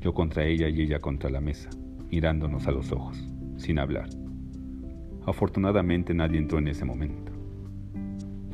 yo 0.00 0.14
contra 0.14 0.44
ella 0.44 0.68
y 0.68 0.82
ella 0.82 1.00
contra 1.00 1.30
la 1.30 1.40
mesa, 1.40 1.70
mirándonos 2.10 2.66
a 2.66 2.72
los 2.72 2.92
ojos, 2.92 3.28
sin 3.56 3.78
hablar. 3.78 4.08
Afortunadamente 5.26 6.14
nadie 6.14 6.38
entró 6.38 6.58
en 6.58 6.68
ese 6.68 6.84
momento. 6.84 7.32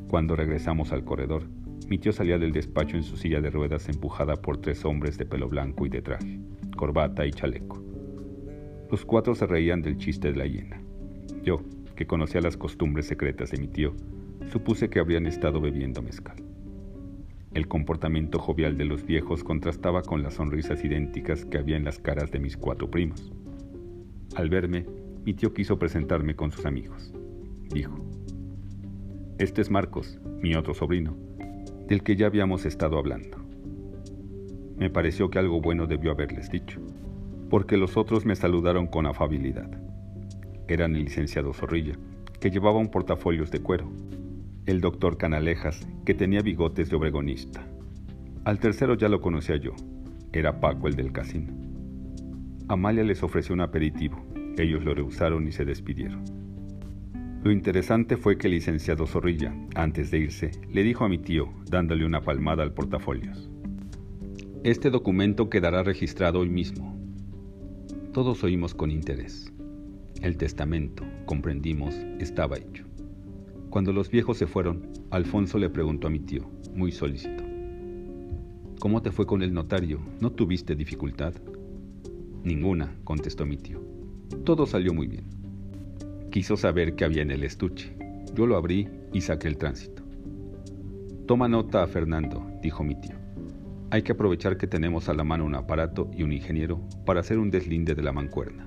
Cuando 0.09 0.35
regresamos 0.37 0.93
al 0.93 1.05
corredor, 1.05 1.49
mi 1.89 1.99
tío 1.99 2.13
salía 2.13 2.39
del 2.39 2.53
despacho 2.53 2.97
en 2.97 3.03
su 3.03 3.17
silla 3.17 3.41
de 3.41 3.51
ruedas 3.51 3.89
empujada 3.89 4.37
por 4.37 4.57
tres 4.57 4.85
hombres 4.85 5.19
de 5.19 5.27
pelo 5.27 5.49
blanco 5.49 5.85
y 5.87 5.91
de 5.91 6.01
traje, 6.01 6.41
corbata 6.77 7.27
y 7.27 7.31
chaleco. 7.31 7.83
Los 8.91 9.05
cuatro 9.05 9.35
se 9.35 9.47
reían 9.47 9.83
del 9.83 9.99
chiste 9.99 10.33
de 10.33 10.39
la 10.39 10.47
hiena. 10.47 10.81
Yo, 11.43 11.61
que 11.95 12.07
conocía 12.07 12.41
las 12.41 12.57
costumbres 12.57 13.07
secretas 13.07 13.51
de 13.51 13.59
mi 13.59 13.69
tío, 13.69 13.95
supuse 14.51 14.89
que 14.89 14.99
habrían 14.99 15.27
estado 15.27 15.61
bebiendo 15.61 16.01
mezcal. 16.01 16.37
El 17.53 17.69
comportamiento 17.69 18.39
jovial 18.39 18.77
de 18.77 18.85
los 18.85 19.05
viejos 19.05 19.45
contrastaba 19.45 20.03
con 20.03 20.23
las 20.23 20.35
sonrisas 20.35 20.85
idénticas 20.85 21.45
que 21.45 21.59
había 21.59 21.77
en 21.77 21.85
las 21.85 21.99
caras 21.99 22.31
de 22.33 22.41
mis 22.41 22.57
cuatro 22.57 22.91
primos. 22.91 23.33
Al 24.35 24.49
verme, 24.49 24.87
mi 25.25 25.35
tío 25.35 25.55
quiso 25.55 25.79
presentarme 25.79 26.35
con 26.35 26.51
sus 26.51 26.67
amigos. 26.67 27.13
Dijo, 27.71 27.95
Este 29.39 29.61
es 29.61 29.71
Marcos, 29.71 30.19
mi 30.41 30.55
otro 30.55 30.75
sobrino, 30.75 31.17
del 31.89 32.03
que 32.03 32.17
ya 32.17 32.27
habíamos 32.27 32.65
estado 32.65 32.99
hablando. 32.99 33.39
Me 34.77 34.91
pareció 34.91 35.31
que 35.31 35.39
algo 35.39 35.61
bueno 35.61 35.87
debió 35.87 36.11
haberles 36.11 36.51
dicho, 36.51 36.81
porque 37.51 37.77
los 37.77 37.97
otros 37.97 38.25
me 38.27 38.35
saludaron 38.35 38.87
con 38.87 39.07
afabilidad. 39.07 39.71
Eran 40.67 40.97
el 40.97 41.05
licenciado 41.05 41.53
Zorrilla, 41.53 41.97
que 42.41 42.51
llevaba 42.51 42.79
un 42.79 42.91
portafolios 42.91 43.51
de 43.51 43.61
cuero, 43.61 43.91
el 44.67 44.81
doctor 44.81 45.17
Canalejas, 45.17 45.87
que 46.05 46.15
tenía 46.15 46.41
bigotes 46.41 46.91
de 46.91 46.97
obregonista. 46.97 47.67
Al 48.45 48.59
tercero 48.59 48.95
ya 48.95 49.09
lo 49.09 49.21
conocía 49.21 49.57
yo, 49.57 49.73
era 50.33 50.61
Paco 50.61 50.89
el 50.89 50.97
del 50.97 51.13
casino. 51.13 51.53
Amalia 52.69 53.05
les 53.05 53.23
ofreció 53.23 53.55
un 53.55 53.61
aperitivo, 53.61 54.25
ellos 54.59 54.85
lo 54.85 54.95
rehusaron 54.95 55.47
y 55.47 55.53
se 55.53 55.65
despidieron. 55.65 56.44
Lo 57.45 57.53
interesante 57.53 58.17
fue 58.17 58.39
que 58.39 58.47
el 58.47 58.55
licenciado 58.55 59.07
Zorrilla, 59.07 59.55
antes 59.75 60.11
de 60.11 60.19
irse, 60.19 60.51
le 60.73 60.83
dijo 60.83 61.05
a 61.05 61.11
mi 61.11 61.19
tío, 61.19 61.51
dándole 61.69 62.07
una 62.07 62.23
palmada 62.23 62.63
al 62.63 62.73
portafolios. 62.73 63.51
Este 64.63 64.89
documento 64.89 65.51
quedará 65.51 65.83
registrado 65.83 66.39
hoy 66.39 66.49
mismo. 66.49 66.99
Todos 68.15 68.43
oímos 68.45 68.73
con 68.73 68.91
interés. 68.91 69.53
El 70.23 70.39
testamento, 70.39 71.05
comprendimos, 71.27 71.95
estaba 72.19 72.57
hecho. 72.57 72.87
Cuando 73.69 73.93
los 73.93 74.11
viejos 74.11 74.39
se 74.39 74.47
fueron, 74.47 74.89
Alfonso 75.11 75.59
le 75.59 75.69
preguntó 75.69 76.07
a 76.07 76.11
mi 76.11 76.21
tío, 76.21 76.49
muy 76.75 76.93
solícito. 76.93 77.45
¿Cómo 78.81 79.03
te 79.03 79.13
fue 79.13 79.27
con 79.27 79.43
el 79.43 79.53
notario? 79.53 80.01
¿No 80.19 80.33
tuviste 80.33 80.75
dificultad? 80.75 81.35
Ninguna, 82.43 82.97
contestó 83.05 83.45
mi 83.45 83.59
tío. 83.59 83.83
Todo 84.45 84.65
salió 84.65 84.95
muy 84.95 85.09
bien. 85.09 85.44
Quiso 86.35 86.57
saber 86.57 86.97
qué 86.97 87.05
había 87.05 87.23
en 87.23 87.31
el 87.31 87.45
estuche. 87.45 87.97
Yo 88.35 88.49
lo 88.49 88.57
abrí 88.57 88.89
y 89.13 89.21
saqué 89.21 89.47
el 89.47 89.57
tránsito. 89.57 90.03
Toma 91.29 91.47
nota 91.47 91.87
Fernando, 91.87 92.45
dijo 92.61 92.83
mi 92.83 93.01
tío. 93.01 93.15
Hay 93.93 94.03
que 94.03 94.11
aprovechar 94.11 94.57
que 94.57 94.67
tenemos 94.67 95.09
a 95.09 95.15
la 95.15 95.23
mano 95.23 95.45
un 95.45 95.55
aparato 95.55 96.11
y 96.13 96.25
un 96.25 96.33
ingeniero 96.33 96.81
para 97.07 97.21
hacer 97.21 97.39
un 97.39 97.53
deslinde 97.53 97.95
de 97.95 98.03
la 98.03 98.11
mancuerna. 98.11 98.67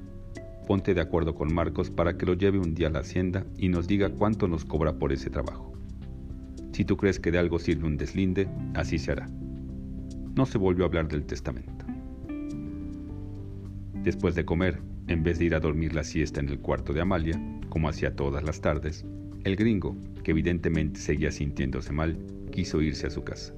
Ponte 0.65 0.93
de 0.93 1.01
acuerdo 1.01 1.35
con 1.35 1.53
Marcos 1.53 1.91
para 1.91 2.17
que 2.17 2.25
lo 2.25 2.35
lleve 2.35 2.57
un 2.57 2.73
día 2.73 2.87
a 2.87 2.91
la 2.91 2.99
hacienda 2.99 3.45
y 3.57 3.67
nos 3.67 3.85
diga 3.85 4.11
cuánto 4.11 4.47
nos 4.47 4.63
cobra 4.63 4.93
por 4.93 5.11
ese 5.11 5.29
trabajo. 5.29 5.73
Si 6.71 6.85
tú 6.85 6.95
crees 6.95 7.19
que 7.19 7.31
de 7.31 7.37
algo 7.39 7.59
sirve 7.59 7.85
un 7.85 7.97
deslinde, 7.97 8.47
así 8.75 8.97
se 8.97 9.11
hará. 9.11 9.27
No 10.37 10.45
se 10.45 10.57
volvió 10.57 10.85
a 10.85 10.87
hablar 10.87 11.09
del 11.09 11.25
testamento. 11.25 11.85
Después 14.03 14.35
de 14.35 14.45
comer, 14.45 14.79
en 15.09 15.21
vez 15.23 15.37
de 15.39 15.45
ir 15.45 15.55
a 15.55 15.59
dormir 15.59 15.93
la 15.93 16.05
siesta 16.05 16.39
en 16.39 16.47
el 16.47 16.59
cuarto 16.59 16.93
de 16.93 17.01
Amalia, 17.01 17.37
como 17.77 17.89
hacía 17.89 18.15
todas 18.15 18.43
las 18.43 18.59
tardes, 18.59 19.05
el 19.43 19.55
gringo, 19.55 19.95
que 20.23 20.31
evidentemente 20.31 20.99
seguía 20.99 21.31
sintiéndose 21.31 21.93
mal, 21.93 22.17
quiso 22.51 22.81
irse 22.81 23.05
a 23.05 23.11
su 23.11 23.23
casa. 23.23 23.53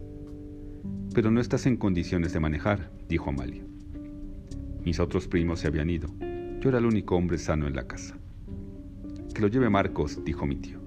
Pero 1.14 1.32
no 1.32 1.40
estás 1.40 1.66
en 1.68 1.78
condiciones 1.78 2.34
de 2.34 2.42
manejar, 2.42 2.92
dijo 3.08 3.30
Amalia. 3.30 3.64
Mis 4.84 5.00
otros 5.00 5.30
primos 5.30 5.62
se 5.62 5.68
habían 5.68 5.90
ido. 5.90 6.10
Yo 6.60 6.68
era 6.68 6.80
el 6.80 6.86
único 6.86 7.16
hombre 7.16 7.38
sano 7.38 7.66
en 7.66 7.78
la 7.78 7.88
casa. 7.88 8.18
Que 9.34 9.40
lo 9.40 9.48
lleve 9.48 9.70
Marcos, 9.70 10.22
dijo 10.26 10.46
mi 10.46 10.58
tío. 10.58 10.82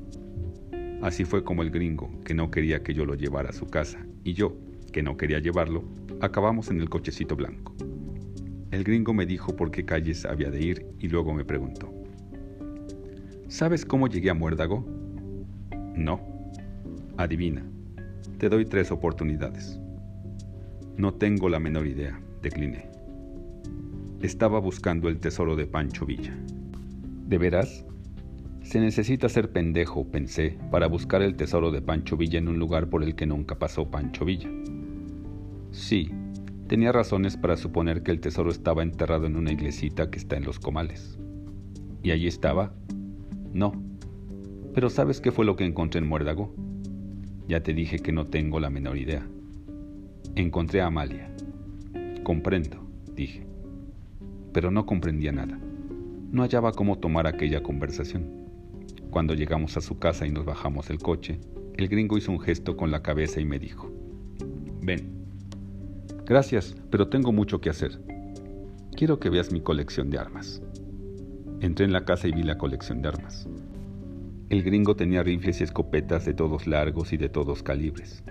Así 1.00 1.24
fue 1.24 1.42
como 1.42 1.62
el 1.62 1.70
gringo, 1.70 2.10
que 2.26 2.34
no 2.34 2.50
quería 2.50 2.82
que 2.82 2.92
yo 2.92 3.06
lo 3.06 3.14
llevara 3.14 3.48
a 3.48 3.54
su 3.54 3.66
casa, 3.66 4.06
y 4.24 4.34
yo, 4.34 4.58
que 4.92 5.02
no 5.02 5.16
quería 5.16 5.38
llevarlo, 5.38 5.84
acabamos 6.20 6.68
en 6.68 6.82
el 6.82 6.90
cochecito 6.90 7.34
blanco. 7.34 7.74
El 8.70 8.84
gringo 8.84 9.14
me 9.14 9.24
dijo 9.24 9.56
por 9.56 9.70
qué 9.70 9.86
calles 9.86 10.26
había 10.26 10.50
de 10.50 10.62
ir 10.62 10.86
y 10.98 11.08
luego 11.08 11.32
me 11.32 11.46
preguntó. 11.46 12.01
¿Sabes 13.52 13.84
cómo 13.84 14.08
llegué 14.08 14.30
a 14.30 14.34
Muérdago? 14.34 14.82
No. 15.94 16.22
Adivina. 17.18 17.62
Te 18.38 18.48
doy 18.48 18.64
tres 18.64 18.90
oportunidades. 18.90 19.78
No 20.96 21.12
tengo 21.12 21.50
la 21.50 21.60
menor 21.60 21.86
idea, 21.86 22.18
decliné. 22.40 22.88
Estaba 24.22 24.58
buscando 24.58 25.10
el 25.10 25.20
tesoro 25.20 25.54
de 25.54 25.66
Pancho 25.66 26.06
Villa. 26.06 26.34
¿De 27.28 27.36
veras? 27.36 27.84
Se 28.62 28.80
necesita 28.80 29.28
ser 29.28 29.52
pendejo, 29.52 30.10
pensé, 30.10 30.56
para 30.70 30.86
buscar 30.86 31.20
el 31.20 31.36
tesoro 31.36 31.70
de 31.70 31.82
Pancho 31.82 32.16
Villa 32.16 32.38
en 32.38 32.48
un 32.48 32.58
lugar 32.58 32.88
por 32.88 33.04
el 33.04 33.14
que 33.14 33.26
nunca 33.26 33.58
pasó 33.58 33.90
Pancho 33.90 34.24
Villa. 34.24 34.48
Sí, 35.72 36.10
Tenía 36.68 36.90
razones 36.90 37.36
para 37.36 37.58
suponer 37.58 38.02
que 38.02 38.12
el 38.12 38.20
tesoro 38.20 38.50
estaba 38.50 38.82
enterrado 38.82 39.26
en 39.26 39.36
una 39.36 39.52
iglesita 39.52 40.10
que 40.10 40.18
está 40.18 40.38
en 40.38 40.44
los 40.44 40.58
comales. 40.58 41.18
¿Y 42.02 42.12
allí 42.12 42.26
estaba? 42.26 42.72
No. 43.52 43.72
Pero 44.74 44.90
¿sabes 44.90 45.20
qué 45.20 45.30
fue 45.32 45.44
lo 45.44 45.56
que 45.56 45.64
encontré 45.64 46.00
en 46.00 46.08
Muérdago? 46.08 46.54
Ya 47.48 47.62
te 47.62 47.74
dije 47.74 47.98
que 47.98 48.12
no 48.12 48.26
tengo 48.26 48.60
la 48.60 48.70
menor 48.70 48.96
idea. 48.96 49.26
Encontré 50.34 50.80
a 50.80 50.86
Amalia. 50.86 51.30
Comprendo, 52.22 52.78
dije. 53.14 53.46
Pero 54.52 54.70
no 54.70 54.86
comprendía 54.86 55.32
nada. 55.32 55.58
No 56.30 56.42
hallaba 56.42 56.72
cómo 56.72 56.98
tomar 56.98 57.26
aquella 57.26 57.62
conversación. 57.62 58.26
Cuando 59.10 59.34
llegamos 59.34 59.76
a 59.76 59.82
su 59.82 59.98
casa 59.98 60.26
y 60.26 60.30
nos 60.30 60.46
bajamos 60.46 60.88
del 60.88 60.98
coche, 60.98 61.38
el 61.76 61.88
gringo 61.88 62.16
hizo 62.16 62.32
un 62.32 62.40
gesto 62.40 62.76
con 62.76 62.90
la 62.90 63.02
cabeza 63.02 63.40
y 63.40 63.44
me 63.44 63.58
dijo, 63.58 63.90
ven, 64.80 65.22
Gracias, 66.24 66.76
pero 66.90 67.08
tengo 67.08 67.32
mucho 67.32 67.60
que 67.60 67.68
hacer. 67.68 68.00
Quiero 68.96 69.18
que 69.18 69.28
veas 69.28 69.52
mi 69.52 69.60
colección 69.60 70.08
de 70.08 70.18
armas. 70.18 70.62
Entré 71.62 71.84
en 71.84 71.92
la 71.92 72.04
casa 72.04 72.26
y 72.26 72.32
vi 72.32 72.42
la 72.42 72.58
colección 72.58 73.02
de 73.02 73.08
armas. 73.10 73.48
El 74.48 74.64
gringo 74.64 74.96
tenía 74.96 75.22
rifles 75.22 75.60
y 75.60 75.64
escopetas 75.64 76.24
de 76.24 76.34
todos 76.34 76.66
largos 76.66 77.12
y 77.12 77.16
de 77.16 77.28
todos 77.28 77.62
calibres. 77.62 78.24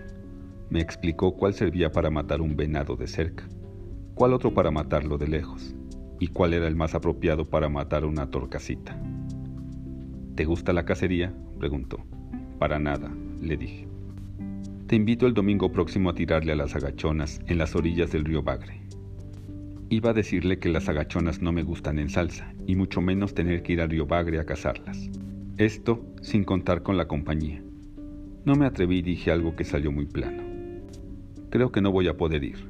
Me 0.70 0.82
explicó 0.82 1.38
cuál 1.38 1.54
servía 1.54 1.94
para 1.94 2.10
matar 2.10 2.42
un 2.42 2.58
venado 2.58 2.98
de 2.98 3.08
cerca, 3.08 3.48
cuál 4.16 4.34
otro 4.34 4.54
para 4.54 4.70
matarlo 4.70 5.18
de 5.18 5.30
lejos, 5.30 5.74
y 6.20 6.28
cuál 6.28 6.54
era 6.54 6.68
el 6.68 6.76
más 6.76 6.94
apropiado 6.94 7.50
para 7.50 7.70
matar 7.70 8.04
una 8.04 8.30
torcasita. 8.30 9.02
¿Te 10.36 10.44
gusta 10.44 10.74
la 10.74 10.84
cacería? 10.84 11.34
preguntó. 11.58 12.04
Para 12.60 12.80
nada, 12.80 13.10
le 13.40 13.56
dije. 13.56 13.88
Te 14.88 14.98
invito 14.98 15.26
el 15.26 15.34
domingo 15.34 15.72
próximo 15.72 16.10
a 16.10 16.16
tirarle 16.16 16.52
a 16.52 16.58
las 16.58 16.76
agachonas 16.76 17.40
en 17.48 17.60
las 17.60 17.78
orillas 17.78 18.12
del 18.12 18.26
río 18.26 18.44
Bagre. 18.44 18.82
Iba 19.92 20.12
a 20.12 20.14
decirle 20.14 20.58
que 20.58 20.70
las 20.70 20.88
agachonas 20.88 21.42
no 21.42 21.52
me 21.52 21.64
gustan 21.64 22.00
en 22.00 22.10
salsa, 22.10 22.54
y 22.72 22.76
mucho 22.78 23.02
menos 23.02 23.34
tener 23.34 23.64
que 23.64 23.74
ir 23.74 23.82
a 23.82 23.86
Río 23.88 24.06
Bagre 24.06 24.40
a 24.40 24.46
cazarlas. 24.46 25.10
Esto 25.58 26.06
sin 26.22 26.46
contar 26.46 26.84
con 26.84 26.96
la 26.96 27.06
compañía. 27.06 27.62
No 28.46 28.56
me 28.56 28.66
atreví 28.66 29.00
y 29.00 29.02
dije 29.02 29.30
algo 29.30 29.58
que 29.58 29.66
salió 29.66 29.92
muy 29.92 30.06
plano. 30.06 30.42
Creo 31.50 31.74
que 31.74 31.82
no 31.82 31.92
voy 31.92 32.08
a 32.08 32.16
poder 32.16 32.46
ir. 32.46 32.70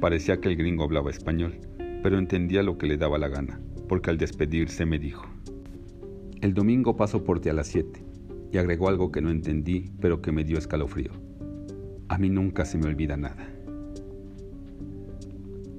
Parecía 0.00 0.40
que 0.40 0.48
el 0.48 0.56
gringo 0.56 0.84
hablaba 0.84 1.10
español, 1.10 1.58
pero 2.02 2.16
entendía 2.16 2.62
lo 2.62 2.78
que 2.78 2.86
le 2.86 2.96
daba 2.96 3.18
la 3.18 3.28
gana, 3.28 3.60
porque 3.90 4.08
al 4.08 4.16
despedirse 4.16 4.86
me 4.86 4.98
dijo, 4.98 5.26
El 6.40 6.54
domingo 6.54 6.96
paso 6.96 7.24
por 7.24 7.40
ti 7.40 7.50
a 7.50 7.52
las 7.52 7.66
7, 7.66 8.02
y 8.52 8.56
agregó 8.56 8.88
algo 8.88 9.12
que 9.12 9.20
no 9.20 9.30
entendí, 9.30 9.92
pero 10.00 10.22
que 10.22 10.32
me 10.32 10.44
dio 10.44 10.56
escalofrío. 10.56 11.10
A 12.08 12.16
mí 12.16 12.30
nunca 12.30 12.64
se 12.64 12.78
me 12.78 12.86
olvida 12.86 13.18
nada. 13.18 13.52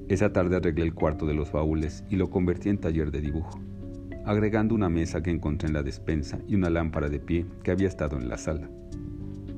Esa 0.09 0.33
tarde 0.33 0.55
arreglé 0.55 0.85
el 0.85 0.95
cuarto 0.95 1.27
de 1.27 1.35
los 1.35 1.51
baúles 1.51 2.03
y 2.09 2.15
lo 2.15 2.31
convertí 2.31 2.69
en 2.69 2.79
taller 2.79 3.11
de 3.11 3.21
dibujo, 3.21 3.59
agregando 4.25 4.73
una 4.73 4.89
mesa 4.89 5.21
que 5.21 5.29
encontré 5.29 5.67
en 5.67 5.75
la 5.75 5.83
despensa 5.83 6.39
y 6.47 6.55
una 6.55 6.71
lámpara 6.71 7.09
de 7.09 7.19
pie 7.19 7.45
que 7.61 7.69
había 7.69 7.87
estado 7.87 8.17
en 8.17 8.27
la 8.27 8.37
sala. 8.37 8.67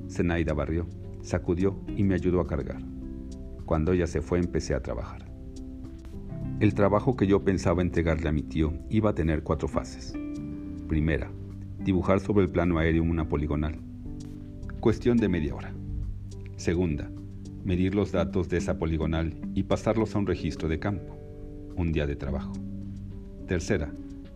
Zenaida 0.10 0.54
barrió, 0.54 0.88
sacudió 1.22 1.80
y 1.96 2.04
me 2.04 2.16
ayudó 2.16 2.42
a 2.42 2.48
cargar. 2.48 2.82
Cuando 3.64 3.94
ella 3.94 4.08
se 4.08 4.22
fue 4.22 4.40
empecé 4.40 4.76
a 4.76 4.82
trabajar. 4.82 5.32
El 6.60 6.74
trabajo 6.74 7.16
que 7.16 7.28
yo 7.28 7.46
pensaba 7.46 7.82
entregarle 7.82 8.28
a 8.28 8.34
mi 8.34 8.44
tío 8.44 8.74
iba 8.90 9.12
a 9.12 9.16
tener 9.16 9.44
cuatro 9.44 9.70
fases. 9.70 10.14
Primera, 10.90 11.32
dibujar 11.80 12.20
sobre 12.20 12.44
el 12.44 12.52
plano 12.52 12.78
aéreo 12.78 13.04
una 13.04 13.30
poligonal. 13.30 13.80
Cuestión 14.82 15.16
de 15.16 15.30
media 15.30 15.56
hora. 15.56 15.74
Segunda, 16.58 17.10
medir 17.64 17.96
los 17.96 18.12
datos 18.12 18.50
de 18.50 18.58
esa 18.58 18.78
poligonal 18.78 19.36
y 19.54 19.64
pasarlos 19.64 20.16
a 20.16 20.20
un 20.20 20.28
registro 20.28 20.68
de 20.68 20.80
campo, 20.80 21.18
un 21.76 21.92
día 21.92 22.08
de 22.08 22.16
trabajo. 22.16 22.54
Tercera, 23.48 23.92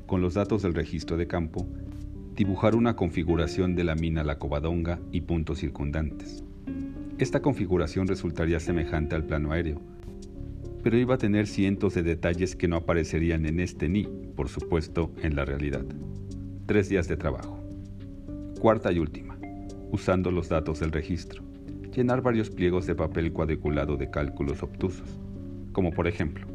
con 0.05 0.22
los 0.22 0.34
datos 0.36 0.62
del 0.62 0.74
registro 0.74 1.17
de 1.17 1.27
campo, 1.27 1.67
dibujar 2.36 2.75
una 2.75 2.96
configuración 2.96 3.75
de 3.75 3.84
la 3.84 3.96
mina 3.96 4.24
La 4.24 4.38
Covadonga 4.38 5.00
y 5.12 5.22
puntos 5.22 5.60
circundantes. 5.60 6.44
Esta 7.17 7.41
configuración 7.41 8.08
resultaría 8.08 8.60
semejante 8.60 9.15
al 9.15 9.24
plano 9.24 9.51
aéreo, 9.51 9.82
pero 10.84 10.98
iba 10.98 11.15
a 11.15 11.20
tener 11.20 11.48
cientos 11.48 11.96
de 11.96 12.03
detalles 12.03 12.55
que 12.55 12.67
no 12.67 12.75
aparecerían 12.75 13.46
en 13.46 13.60
este 13.60 13.89
ni, 13.89 14.03
por 14.36 14.50
supuesto, 14.50 15.12
en 15.24 15.36
la 15.36 15.46
realidad. 15.46 15.86
Tres 16.65 16.89
días 16.89 17.08
de 17.08 17.17
trabajo. 17.17 17.58
Cuarta 18.60 18.91
y 18.91 19.00
última, 19.00 19.38
usando 19.91 20.29
los 20.29 20.50
datos 20.50 20.79
del 20.82 20.91
registro 20.91 21.44
llenar 21.95 22.21
varios 22.21 22.49
pliegos 22.49 22.85
de 22.85 22.95
papel 22.95 23.31
cuadriculado 23.31 23.95
de 23.95 24.09
cálculos 24.09 24.61
obtusos, 24.61 25.19
como 25.71 25.91
por 25.91 26.07
ejemplo, 26.07 26.45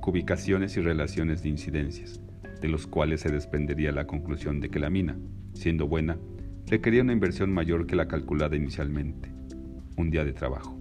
cubicaciones 0.00 0.76
y 0.76 0.80
relaciones 0.80 1.42
de 1.42 1.48
incidencias, 1.48 2.20
de 2.60 2.68
los 2.68 2.86
cuales 2.86 3.22
se 3.22 3.30
desprendería 3.30 3.90
la 3.90 4.06
conclusión 4.06 4.60
de 4.60 4.68
que 4.70 4.78
la 4.78 4.88
mina, 4.88 5.18
siendo 5.52 5.88
buena, 5.88 6.16
requería 6.66 7.02
una 7.02 7.12
inversión 7.12 7.52
mayor 7.52 7.86
que 7.86 7.96
la 7.96 8.08
calculada 8.08 8.56
inicialmente, 8.56 9.32
un 9.96 10.10
día 10.10 10.24
de 10.24 10.32
trabajo. 10.32 10.78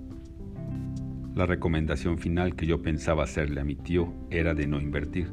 La 1.36 1.46
recomendación 1.46 2.20
final 2.20 2.56
que 2.56 2.68
yo 2.68 2.82
pensaba 2.82 3.24
hacerle 3.24 3.62
a 3.62 3.64
mi 3.64 3.76
tío 3.76 4.14
era 4.30 4.54
de 4.54 4.68
no 4.68 4.80
invertir. 4.80 5.32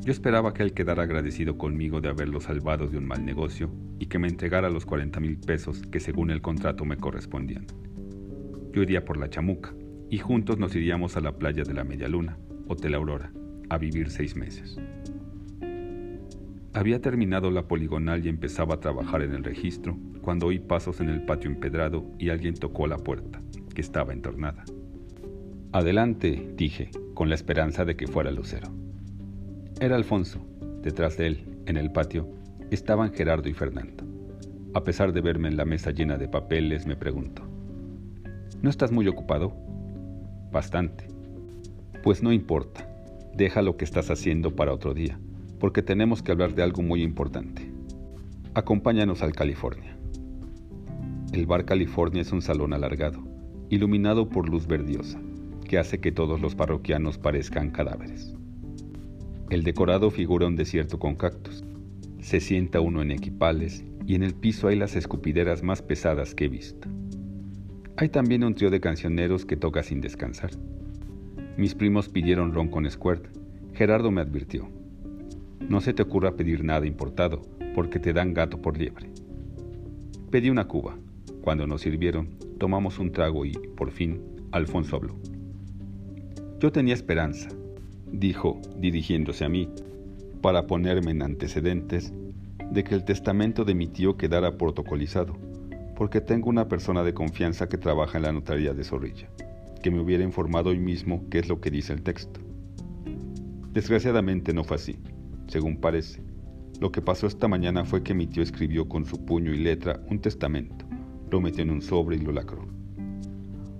Yo 0.00 0.12
esperaba 0.12 0.54
que 0.54 0.62
él 0.62 0.72
quedara 0.72 1.02
agradecido 1.02 1.58
conmigo 1.58 2.00
de 2.00 2.08
haberlo 2.08 2.40
salvado 2.40 2.86
de 2.86 2.98
un 2.98 3.06
mal 3.06 3.24
negocio 3.24 3.70
y 3.98 4.06
que 4.06 4.18
me 4.18 4.28
entregara 4.28 4.70
los 4.70 4.86
40 4.86 5.20
mil 5.20 5.38
pesos 5.38 5.82
que 5.82 6.00
según 6.00 6.30
el 6.30 6.40
contrato 6.40 6.84
me 6.84 6.96
correspondían. 6.96 7.66
Yo 8.72 8.82
iría 8.82 9.04
por 9.04 9.18
la 9.18 9.28
chamuca 9.28 9.74
y 10.08 10.18
juntos 10.18 10.58
nos 10.58 10.74
iríamos 10.74 11.16
a 11.16 11.20
la 11.20 11.36
playa 11.36 11.64
de 11.64 11.74
la 11.74 11.84
Media 11.84 12.08
Luna, 12.08 12.38
Hotel 12.68 12.94
Aurora, 12.94 13.32
a 13.68 13.76
vivir 13.76 14.10
seis 14.10 14.36
meses. 14.36 14.78
Había 16.72 17.00
terminado 17.00 17.50
la 17.50 17.66
poligonal 17.66 18.24
y 18.24 18.28
empezaba 18.28 18.76
a 18.76 18.80
trabajar 18.80 19.22
en 19.22 19.34
el 19.34 19.42
registro 19.42 19.98
cuando 20.22 20.46
oí 20.46 20.58
pasos 20.58 21.00
en 21.00 21.08
el 21.08 21.24
patio 21.24 21.50
empedrado 21.50 22.06
y 22.18 22.28
alguien 22.28 22.54
tocó 22.54 22.86
la 22.86 22.98
puerta, 22.98 23.42
que 23.74 23.80
estaba 23.80 24.12
entornada. 24.12 24.64
Adelante, 25.72 26.52
dije, 26.56 26.90
con 27.14 27.28
la 27.28 27.34
esperanza 27.34 27.84
de 27.84 27.96
que 27.96 28.06
fuera 28.06 28.30
Lucero. 28.30 28.77
Era 29.80 29.94
Alfonso. 29.94 30.40
Detrás 30.82 31.16
de 31.16 31.28
él, 31.28 31.62
en 31.66 31.76
el 31.76 31.92
patio, 31.92 32.28
estaban 32.72 33.12
Gerardo 33.12 33.48
y 33.48 33.52
Fernando. 33.52 34.02
A 34.74 34.82
pesar 34.82 35.12
de 35.12 35.20
verme 35.20 35.46
en 35.46 35.56
la 35.56 35.64
mesa 35.64 35.92
llena 35.92 36.18
de 36.18 36.26
papeles, 36.26 36.84
me 36.84 36.96
preguntó, 36.96 37.44
¿no 38.60 38.70
estás 38.70 38.90
muy 38.90 39.06
ocupado? 39.06 39.52
Bastante. 40.50 41.06
Pues 42.02 42.24
no 42.24 42.32
importa, 42.32 42.88
deja 43.36 43.62
lo 43.62 43.76
que 43.76 43.84
estás 43.84 44.10
haciendo 44.10 44.56
para 44.56 44.72
otro 44.72 44.94
día, 44.94 45.20
porque 45.60 45.80
tenemos 45.80 46.24
que 46.24 46.32
hablar 46.32 46.56
de 46.56 46.64
algo 46.64 46.82
muy 46.82 47.04
importante. 47.04 47.70
Acompáñanos 48.54 49.22
al 49.22 49.32
California. 49.32 49.96
El 51.32 51.46
bar 51.46 51.64
California 51.64 52.22
es 52.22 52.32
un 52.32 52.42
salón 52.42 52.72
alargado, 52.72 53.20
iluminado 53.70 54.28
por 54.28 54.48
luz 54.48 54.66
verdiosa, 54.66 55.20
que 55.68 55.78
hace 55.78 56.00
que 56.00 56.10
todos 56.10 56.40
los 56.40 56.56
parroquianos 56.56 57.16
parezcan 57.16 57.70
cadáveres. 57.70 58.37
El 59.50 59.62
decorado 59.62 60.10
figura 60.10 60.46
un 60.46 60.56
desierto 60.56 60.98
con 60.98 61.14
cactus, 61.14 61.64
se 62.20 62.38
sienta 62.38 62.82
uno 62.82 63.00
en 63.00 63.10
equipales 63.10 63.82
y 64.06 64.14
en 64.14 64.22
el 64.22 64.34
piso 64.34 64.68
hay 64.68 64.76
las 64.76 64.94
escupideras 64.94 65.62
más 65.62 65.80
pesadas 65.80 66.34
que 66.34 66.44
he 66.44 66.48
visto. 66.48 66.86
Hay 67.96 68.10
también 68.10 68.44
un 68.44 68.54
trío 68.54 68.68
de 68.68 68.80
cancioneros 68.80 69.46
que 69.46 69.56
toca 69.56 69.82
sin 69.82 70.02
descansar. 70.02 70.50
Mis 71.56 71.74
primos 71.74 72.10
pidieron 72.10 72.52
ron 72.52 72.68
con 72.68 72.88
squirt. 72.90 73.24
Gerardo 73.72 74.10
me 74.10 74.20
advirtió. 74.20 74.68
No 75.66 75.80
se 75.80 75.94
te 75.94 76.02
ocurra 76.02 76.36
pedir 76.36 76.62
nada 76.62 76.86
importado, 76.86 77.40
porque 77.74 77.98
te 77.98 78.12
dan 78.12 78.34
gato 78.34 78.60
por 78.60 78.76
liebre. 78.76 79.10
Pedí 80.30 80.50
una 80.50 80.68
cuba. 80.68 80.98
Cuando 81.40 81.66
nos 81.66 81.80
sirvieron, 81.80 82.36
tomamos 82.58 82.98
un 82.98 83.12
trago 83.12 83.46
y, 83.46 83.52
por 83.52 83.90
fin, 83.92 84.20
Alfonso 84.52 84.96
habló. 84.96 85.16
Yo 86.60 86.70
tenía 86.70 86.92
esperanza, 86.92 87.48
dijo, 88.12 88.60
dirigiéndose 88.76 89.44
a 89.44 89.48
mí, 89.48 89.68
para 90.40 90.66
ponerme 90.66 91.10
en 91.10 91.22
antecedentes 91.22 92.12
de 92.70 92.84
que 92.84 92.94
el 92.94 93.04
testamento 93.04 93.64
de 93.64 93.74
mi 93.74 93.86
tío 93.86 94.16
quedara 94.16 94.56
protocolizado, 94.56 95.36
porque 95.96 96.20
tengo 96.20 96.48
una 96.48 96.68
persona 96.68 97.02
de 97.02 97.14
confianza 97.14 97.68
que 97.68 97.78
trabaja 97.78 98.18
en 98.18 98.24
la 98.24 98.32
notaría 98.32 98.74
de 98.74 98.84
Zorrilla, 98.84 99.28
que 99.82 99.90
me 99.90 100.00
hubiera 100.00 100.24
informado 100.24 100.70
hoy 100.70 100.78
mismo 100.78 101.24
qué 101.30 101.38
es 101.38 101.48
lo 101.48 101.60
que 101.60 101.70
dice 101.70 101.92
el 101.92 102.02
texto. 102.02 102.40
Desgraciadamente 103.72 104.52
no 104.52 104.64
fue 104.64 104.76
así, 104.76 104.96
según 105.46 105.78
parece. 105.78 106.22
Lo 106.80 106.92
que 106.92 107.02
pasó 107.02 107.26
esta 107.26 107.48
mañana 107.48 107.84
fue 107.84 108.02
que 108.02 108.14
mi 108.14 108.26
tío 108.26 108.42
escribió 108.42 108.88
con 108.88 109.04
su 109.04 109.24
puño 109.24 109.52
y 109.52 109.58
letra 109.58 110.00
un 110.08 110.20
testamento, 110.20 110.84
lo 111.30 111.40
metió 111.40 111.62
en 111.62 111.70
un 111.70 111.82
sobre 111.82 112.16
y 112.16 112.20
lo 112.20 112.32
lacró. 112.32 112.77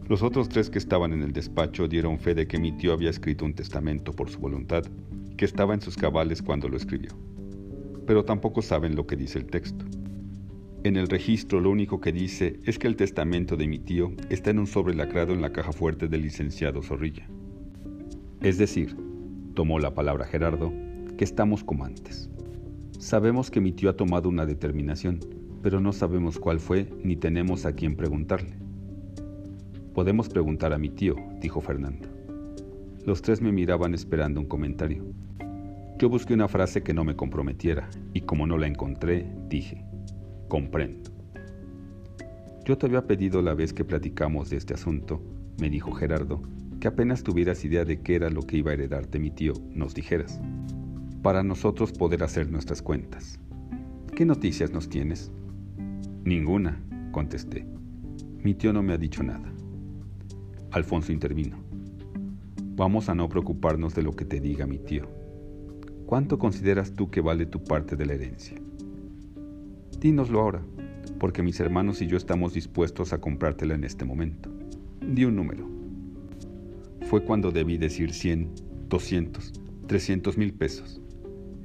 Los 0.09 0.23
otros 0.23 0.49
tres 0.49 0.71
que 0.71 0.79
estaban 0.79 1.13
en 1.13 1.23
el 1.23 1.35
despacho 1.35 1.87
dieron 1.87 2.19
fe 2.19 2.35
de 2.35 2.47
que 2.47 2.59
mi 2.59 2.73
tío 2.73 2.95
había 2.95 3.11
escrito 3.11 3.45
un 3.45 3.53
testamento 3.53 4.15
por 4.15 4.31
su 4.31 4.39
voluntad 4.39 4.83
que 5.37 5.45
estaba 5.45 5.75
en 5.75 5.83
sus 5.83 5.99
cabales 5.99 6.41
cuando 6.41 6.67
lo 6.67 6.79
escribió. 6.79 7.11
Pero 8.07 8.25
tampoco 8.25 8.63
saben 8.63 8.97
lo 8.97 9.07
que 9.07 9.17
dice 9.17 9.39
el 9.39 9.45
texto. 9.45 9.85
En 10.83 10.97
el 10.97 11.09
registro 11.09 11.61
lo 11.61 11.71
único 11.71 12.01
que 12.01 12.13
dice 12.13 12.59
es 12.65 12.79
que 12.79 12.87
el 12.87 12.97
testamento 12.97 13.55
de 13.55 13.69
mi 13.69 13.79
tío 13.79 14.13
está 14.31 14.49
en 14.49 14.61
un 14.61 14.67
sobre 14.67 14.95
lacrado 14.95 15.35
en 15.35 15.43
la 15.43 15.53
caja 15.53 15.73
fuerte 15.73 16.09
del 16.09 16.23
licenciado 16.23 16.83
Zorrilla. 16.83 17.29
Es 18.41 18.57
decir, 18.57 18.97
tomó 19.53 19.79
la 19.79 19.93
palabra 19.93 20.25
Gerardo, 20.25 20.73
que 21.19 21.25
estamos 21.25 21.63
como 21.65 21.85
antes. 21.85 22.31
Sabemos 22.99 23.51
que 23.51 23.61
mi 23.61 23.73
tío 23.73 23.91
ha 23.91 23.97
tomado 23.97 24.31
una 24.31 24.47
determinación, 24.47 25.21
pero 25.63 25.81
no 25.81 25.93
sabemos 25.93 26.39
cuál 26.39 26.61
fue 26.61 26.89
ni 27.05 27.15
tenemos 27.17 27.67
a 27.67 27.73
quién 27.75 27.95
preguntarle. 27.95 28.68
Podemos 29.99 30.29
preguntar 30.29 30.73
a 30.73 30.79
mi 30.79 30.91
tío, 30.91 31.17
dijo 31.41 31.61
Fernando. 31.61 32.09
Los 33.05 33.21
tres 33.21 33.43
me 33.43 33.51
miraban 33.51 33.95
esperando 33.95 34.39
un 34.39 34.47
comentario. 34.47 35.05
Yo 35.99 36.09
busqué 36.09 36.35
una 36.35 36.47
frase 36.47 36.85
que 36.85 36.95
no 36.95 37.03
me 37.03 37.17
comprometiera 37.17 37.91
y 38.15 38.21
como 38.21 38.47
no 38.47 38.59
la 38.59 38.69
encontré, 38.69 39.27
dije, 39.49 39.85
comprendo. 40.47 41.11
Yo 42.65 42.79
te 42.79 42.87
había 42.87 43.09
pedido 43.09 43.43
la 43.43 43.55
vez 43.55 43.73
que 43.73 43.85
platicamos 43.85 44.51
de 44.51 44.59
este 44.59 44.73
asunto, 44.73 45.21
me 45.61 45.69
dijo 45.69 45.91
Gerardo, 45.91 46.43
que 46.79 46.87
apenas 46.87 47.25
tuvieras 47.25 47.65
idea 47.65 47.85
de 47.85 48.01
qué 48.01 48.15
era 48.15 48.31
lo 48.31 48.43
que 48.43 48.59
iba 48.59 48.71
a 48.71 48.75
heredarte 48.75 49.19
mi 49.19 49.33
tío, 49.33 49.55
nos 49.75 49.95
dijeras, 49.95 50.41
para 51.23 51.43
nosotros 51.43 51.91
poder 51.91 52.23
hacer 52.23 52.53
nuestras 52.53 52.83
cuentas. 52.83 53.41
¿Qué 54.15 54.25
noticias 54.25 54.71
nos 54.71 54.89
tienes? 54.89 55.33
Ninguna, 56.23 56.81
contesté. 57.11 57.67
Mi 58.45 58.55
tío 58.55 58.73
no 58.73 58.85
me 58.85 58.93
ha 58.93 58.97
dicho 58.97 59.25
nada. 59.25 59.58
Alfonso 60.71 61.13
intervino. 61.13 61.57
Vamos 62.77 63.09
a 63.09 63.15
no 63.15 63.29
preocuparnos 63.29 63.95
de 63.95 64.03
lo 64.03 64.13
que 64.15 64.27
te 64.27 64.39
diga 64.39 64.67
mi 64.67 64.79
tío. 64.79 65.09
¿Cuánto 66.05 66.39
consideras 66.39 66.93
tú 66.93 67.11
que 67.11 67.23
vale 67.23 67.47
tu 67.47 67.65
parte 67.65 67.97
de 67.97 68.05
la 68.05 68.15
herencia? 68.15 68.57
Dínoslo 69.99 70.41
ahora, 70.41 70.63
porque 71.19 71.43
mis 71.43 71.59
hermanos 71.59 72.03
y 72.03 72.07
yo 72.07 72.19
estamos 72.19 72.53
dispuestos 72.53 73.13
a 73.13 73.21
comprártela 73.21 73.75
en 73.75 73.85
este 73.85 74.05
momento. 74.05 74.51
Di 75.01 75.25
un 75.25 75.37
número. 75.37 75.67
fue 77.09 77.25
cuando 77.25 77.51
debí 77.51 77.79
decir 77.79 78.13
100, 78.13 78.51
200, 78.91 79.53
300 79.87 80.37
mil 80.37 80.53
pesos. 80.53 81.01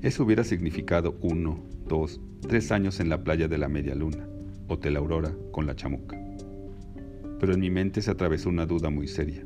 Eso 0.01 0.23
hubiera 0.23 0.45
significado 0.45 1.17
uno, 1.21 1.61
dos, 1.89 2.21
tres 2.47 2.71
años 2.71 3.01
en 3.01 3.09
la 3.09 3.21
playa 3.21 3.49
de 3.49 3.57
la 3.57 3.67
Media 3.67 3.95
Luna, 3.95 4.25
Hotel 4.69 4.95
Aurora, 4.95 5.35
con 5.51 5.65
la 5.65 5.75
chamuca. 5.75 6.22
Pero 7.43 7.55
en 7.55 7.59
mi 7.59 7.69
mente 7.69 8.01
se 8.01 8.09
atravesó 8.09 8.47
una 8.47 8.65
duda 8.65 8.89
muy 8.89 9.05
seria. 9.05 9.45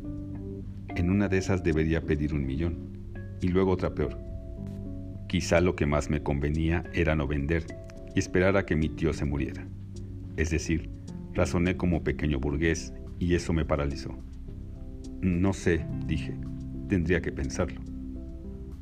En 0.96 1.10
una 1.10 1.28
de 1.30 1.40
esas 1.40 1.64
debería 1.64 2.06
pedir 2.06 2.32
un 2.32 2.46
millón, 2.46 2.78
y 3.42 3.48
luego 3.48 3.72
otra 3.72 3.96
peor. 3.96 4.20
Quizá 5.28 5.62
lo 5.62 5.76
que 5.76 5.88
más 5.88 6.08
me 6.12 6.22
convenía 6.22 6.84
era 6.94 7.16
no 7.16 7.26
vender 7.26 7.66
y 8.14 8.20
esperar 8.20 8.56
a 8.56 8.68
que 8.68 8.76
mi 8.76 8.88
tío 8.88 9.14
se 9.14 9.26
muriera. 9.26 9.68
Es 10.36 10.52
decir, 10.52 10.92
razoné 11.34 11.76
como 11.76 12.04
pequeño 12.04 12.40
burgués 12.40 12.94
y 13.18 13.34
eso 13.34 13.52
me 13.52 13.66
paralizó. 13.66 14.16
No 15.22 15.54
sé, 15.54 15.84
dije, 16.06 16.38
tendría 16.90 17.20
que 17.20 17.32
pensarlo. 17.32 17.82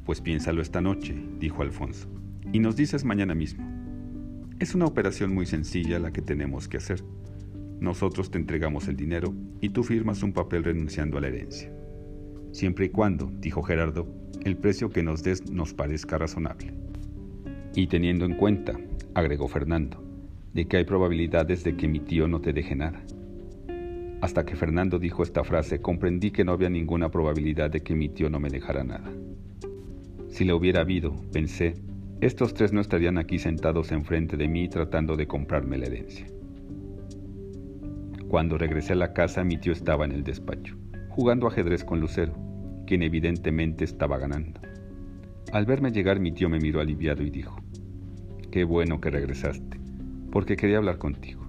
Pues 0.03 0.19
piénsalo 0.19 0.61
esta 0.61 0.81
noche, 0.81 1.15
dijo 1.39 1.61
Alfonso, 1.61 2.09
y 2.51 2.59
nos 2.59 2.75
dices 2.75 3.05
mañana 3.05 3.33
mismo. 3.33 3.65
Es 4.59 4.75
una 4.75 4.87
operación 4.87 5.33
muy 5.33 5.45
sencilla 5.45 5.99
la 5.99 6.11
que 6.11 6.21
tenemos 6.21 6.67
que 6.67 6.75
hacer. 6.75 7.01
Nosotros 7.79 8.31
te 8.31 8.37
entregamos 8.37 8.87
el 8.87 8.95
dinero 8.95 9.33
y 9.61 9.69
tú 9.69 9.83
firmas 9.83 10.23
un 10.23 10.33
papel 10.33 10.63
renunciando 10.63 11.17
a 11.17 11.21
la 11.21 11.27
herencia. 11.27 11.71
Siempre 12.51 12.85
y 12.85 12.89
cuando, 12.89 13.31
dijo 13.39 13.61
Gerardo, 13.63 14.07
el 14.43 14.57
precio 14.57 14.89
que 14.89 15.03
nos 15.03 15.23
des 15.23 15.49
nos 15.51 15.73
parezca 15.73 16.17
razonable. 16.17 16.73
Y 17.75 17.87
teniendo 17.87 18.25
en 18.25 18.35
cuenta, 18.35 18.79
agregó 19.13 19.47
Fernando, 19.47 20.01
de 20.53 20.65
que 20.65 20.77
hay 20.77 20.85
probabilidades 20.85 21.63
de 21.63 21.75
que 21.75 21.87
mi 21.87 21.99
tío 21.99 22.27
no 22.27 22.39
te 22.39 22.53
deje 22.53 22.75
nada. 22.75 23.03
Hasta 24.21 24.45
que 24.45 24.55
Fernando 24.55 24.99
dijo 24.99 25.23
esta 25.23 25.43
frase 25.43 25.81
comprendí 25.81 26.31
que 26.31 26.45
no 26.45 26.53
había 26.53 26.69
ninguna 26.69 27.11
probabilidad 27.11 27.69
de 27.69 27.81
que 27.81 27.95
mi 27.95 28.07
tío 28.07 28.29
no 28.29 28.39
me 28.39 28.49
dejara 28.49 28.83
nada. 28.83 29.11
Si 30.29 30.45
le 30.45 30.53
hubiera 30.53 30.81
habido, 30.81 31.13
pensé, 31.31 31.75
estos 32.21 32.53
tres 32.53 32.71
no 32.71 32.79
estarían 32.79 33.17
aquí 33.17 33.39
sentados 33.39 33.91
enfrente 33.91 34.37
de 34.37 34.47
mí 34.47 34.69
tratando 34.69 35.17
de 35.17 35.27
comprarme 35.27 35.77
la 35.77 35.87
herencia. 35.87 36.25
Cuando 38.35 38.57
regresé 38.57 38.91
a 38.91 38.97
la 38.97 39.13
casa 39.13 39.45
mi 39.45 39.55
tío 39.55 39.71
estaba 39.71 40.03
en 40.03 40.11
el 40.11 40.25
despacho, 40.25 40.75
jugando 41.07 41.47
ajedrez 41.47 41.85
con 41.85 42.01
Lucero, 42.01 42.33
quien 42.85 43.01
evidentemente 43.01 43.85
estaba 43.85 44.17
ganando. 44.17 44.59
Al 45.53 45.65
verme 45.65 45.93
llegar 45.93 46.19
mi 46.19 46.33
tío 46.33 46.49
me 46.49 46.59
miró 46.59 46.81
aliviado 46.81 47.23
y 47.23 47.29
dijo, 47.29 47.63
Qué 48.51 48.65
bueno 48.65 48.99
que 48.99 49.09
regresaste 49.09 49.79
porque 50.33 50.57
quería 50.57 50.79
hablar 50.79 50.97
contigo. 50.97 51.47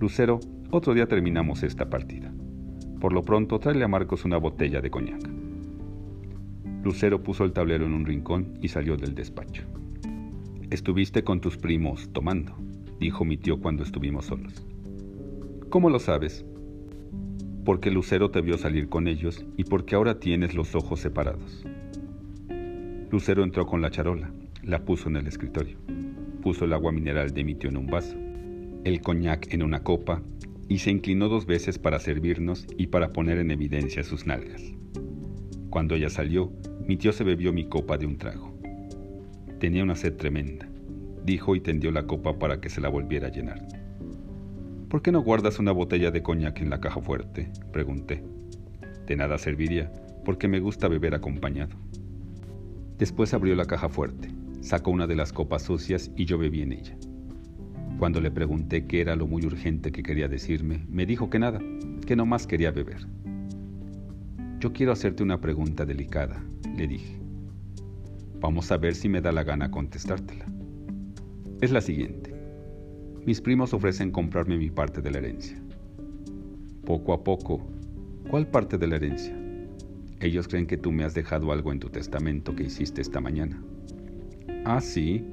Lucero, 0.00 0.40
otro 0.72 0.94
día 0.94 1.06
terminamos 1.06 1.62
esta 1.62 1.88
partida. 1.88 2.34
Por 3.00 3.12
lo 3.12 3.22
pronto, 3.22 3.60
tráele 3.60 3.84
a 3.84 3.88
Marcos 3.88 4.24
una 4.24 4.38
botella 4.38 4.80
de 4.80 4.90
coñac. 4.90 5.22
Lucero 6.82 7.22
puso 7.22 7.44
el 7.44 7.52
tablero 7.52 7.86
en 7.86 7.94
un 7.94 8.04
rincón 8.04 8.58
y 8.60 8.66
salió 8.66 8.96
del 8.96 9.14
despacho. 9.14 9.62
Estuviste 10.70 11.22
con 11.22 11.40
tus 11.40 11.56
primos 11.56 12.12
tomando, 12.12 12.56
dijo 12.98 13.24
mi 13.24 13.36
tío 13.36 13.60
cuando 13.60 13.84
estuvimos 13.84 14.24
solos. 14.24 14.66
¿Cómo 15.74 15.90
lo 15.90 15.98
sabes? 15.98 16.46
Porque 17.64 17.90
Lucero 17.90 18.30
te 18.30 18.40
vio 18.40 18.56
salir 18.58 18.88
con 18.88 19.08
ellos 19.08 19.44
y 19.56 19.64
porque 19.64 19.96
ahora 19.96 20.20
tienes 20.20 20.54
los 20.54 20.76
ojos 20.76 21.00
separados. 21.00 21.64
Lucero 23.10 23.42
entró 23.42 23.66
con 23.66 23.82
la 23.82 23.90
charola, 23.90 24.30
la 24.62 24.84
puso 24.84 25.08
en 25.08 25.16
el 25.16 25.26
escritorio 25.26 25.76
puso 26.42 26.64
el 26.64 26.74
agua 26.74 26.92
mineral 26.92 27.34
de 27.34 27.42
mi 27.42 27.56
tío 27.56 27.70
en 27.70 27.76
un 27.76 27.88
vaso, 27.88 28.16
el 28.84 29.00
coñac 29.00 29.52
en 29.52 29.64
una 29.64 29.82
copa 29.82 30.22
y 30.68 30.78
se 30.78 30.92
inclinó 30.92 31.28
dos 31.28 31.44
veces 31.44 31.80
para 31.80 31.98
servirnos 31.98 32.68
y 32.78 32.86
para 32.86 33.12
poner 33.12 33.38
en 33.38 33.50
evidencia 33.50 34.04
sus 34.04 34.26
nalgas. 34.26 34.62
Cuando 35.70 35.96
ella 35.96 36.08
salió, 36.08 36.52
mi 36.86 36.96
tío 36.96 37.12
se 37.12 37.24
bebió 37.24 37.52
mi 37.52 37.68
copa 37.68 37.98
de 37.98 38.06
un 38.06 38.16
trago. 38.16 38.56
Tenía 39.58 39.82
una 39.82 39.96
sed 39.96 40.14
tremenda, 40.14 40.68
dijo 41.24 41.56
y 41.56 41.60
tendió 41.60 41.90
la 41.90 42.06
copa 42.06 42.38
para 42.38 42.60
que 42.60 42.68
se 42.68 42.80
la 42.80 42.90
volviera 42.90 43.26
a 43.26 43.32
llenar. 43.32 43.73
¿Por 44.94 45.02
qué 45.02 45.10
no 45.10 45.22
guardas 45.22 45.58
una 45.58 45.72
botella 45.72 46.12
de 46.12 46.22
coñac 46.22 46.60
en 46.60 46.70
la 46.70 46.78
caja 46.78 47.00
fuerte? 47.00 47.50
pregunté. 47.72 48.22
De 49.08 49.16
nada 49.16 49.38
serviría, 49.38 49.92
porque 50.24 50.46
me 50.46 50.60
gusta 50.60 50.86
beber 50.86 51.16
acompañado. 51.16 51.74
Después 52.96 53.34
abrió 53.34 53.56
la 53.56 53.64
caja 53.64 53.88
fuerte 53.88 54.28
Sacó 54.60 54.92
una 54.92 55.08
de 55.08 55.16
las 55.16 55.32
copas 55.32 55.62
sucias 55.62 56.12
y 56.14 56.26
yo 56.26 56.38
bebí 56.38 56.62
en 56.62 56.74
ella. 56.74 56.96
Cuando 57.98 58.20
le 58.20 58.30
pregunté 58.30 58.86
qué 58.86 59.00
era 59.00 59.16
lo 59.16 59.26
muy 59.26 59.44
urgente 59.44 59.90
que 59.90 60.04
quería 60.04 60.28
decirme, 60.28 60.86
me 60.88 61.06
dijo 61.06 61.28
que 61.28 61.40
nada, 61.40 61.58
que 62.06 62.14
no 62.14 62.24
más 62.24 62.46
quería 62.46 62.70
beber. 62.70 63.04
Yo 64.60 64.72
quiero 64.72 64.92
hacerte 64.92 65.24
una 65.24 65.40
pregunta 65.40 65.84
delicada, 65.84 66.40
le 66.76 66.86
dije. 66.86 67.20
Vamos 68.38 68.70
a 68.70 68.76
ver 68.76 68.94
si 68.94 69.08
me 69.08 69.20
da 69.20 69.32
la 69.32 69.42
gana 69.42 69.72
contestártela. 69.72 70.46
Es 71.60 71.72
la 71.72 71.80
siguiente. 71.80 72.33
Mis 73.26 73.40
primos 73.40 73.72
ofrecen 73.72 74.10
comprarme 74.10 74.58
mi 74.58 74.68
parte 74.68 75.00
de 75.00 75.10
la 75.10 75.18
herencia. 75.18 75.56
Poco 76.84 77.14
a 77.14 77.24
poco, 77.24 77.66
¿cuál 78.28 78.46
parte 78.46 78.76
de 78.76 78.86
la 78.86 78.96
herencia? 78.96 79.34
Ellos 80.20 80.46
creen 80.46 80.66
que 80.66 80.76
tú 80.76 80.92
me 80.92 81.04
has 81.04 81.14
dejado 81.14 81.50
algo 81.50 81.72
en 81.72 81.80
tu 81.80 81.88
testamento 81.88 82.54
que 82.54 82.64
hiciste 82.64 83.00
esta 83.00 83.22
mañana. 83.22 83.62
Ah, 84.66 84.82
sí. 84.82 85.24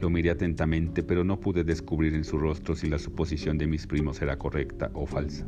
Lo 0.00 0.08
miré 0.08 0.30
atentamente, 0.30 1.02
pero 1.02 1.22
no 1.22 1.38
pude 1.38 1.64
descubrir 1.64 2.14
en 2.14 2.24
su 2.24 2.38
rostro 2.38 2.74
si 2.74 2.88
la 2.88 2.98
suposición 2.98 3.58
de 3.58 3.66
mis 3.66 3.86
primos 3.86 4.22
era 4.22 4.38
correcta 4.38 4.90
o 4.94 5.04
falsa. 5.04 5.46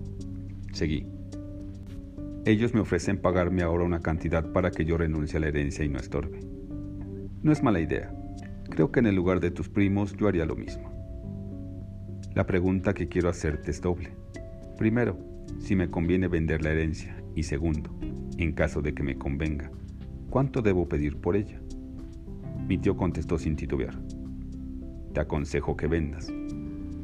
Seguí. 0.73 1.07
Ellos 2.45 2.75
me 2.75 2.81
ofrecen 2.81 3.17
pagarme 3.17 3.63
ahora 3.63 3.85
una 3.85 4.01
cantidad 4.01 4.53
para 4.53 4.71
que 4.71 4.85
yo 4.85 4.99
renuncie 4.99 5.39
a 5.39 5.41
la 5.41 5.49
herencia 5.49 5.83
y 5.83 5.89
no 5.89 5.99
estorbe. 5.99 6.41
No 7.43 7.53
es 7.53 7.63
mala 7.63 7.81
idea. 7.81 8.15
Creo 8.69 8.93
que 8.93 9.01
en 9.01 9.07
el 9.07 9.15
lugar 9.15 9.41
de 9.41 9.51
tus 9.51 9.71
primos 9.71 10.15
yo 10.15 10.29
haría 10.29 10.45
lo 10.45 10.57
mismo. 10.57 10.92
La 12.35 12.47
pregunta 12.47 12.95
que 12.95 13.09
quiero 13.09 13.29
hacerte 13.29 13.71
es 13.71 13.83
doble. 13.83 14.11
Primero, 14.79 15.19
si 15.59 15.77
me 15.77 15.91
conviene 15.91 16.29
vender 16.29 16.63
la 16.63 16.71
herencia. 16.71 17.15
Y 17.35 17.43
segundo, 17.43 17.95
en 18.39 18.53
caso 18.53 18.81
de 18.81 18.95
que 18.95 19.03
me 19.03 19.17
convenga, 19.17 19.71
¿cuánto 20.31 20.63
debo 20.63 20.89
pedir 20.89 21.19
por 21.19 21.37
ella? 21.37 21.61
Mi 22.67 22.79
tío 22.79 22.97
contestó 22.97 23.39
sin 23.39 23.57
titubear. 23.57 23.99
Te 25.13 25.21
aconsejo 25.21 25.77
que 25.77 25.87
vendas. 25.87 26.33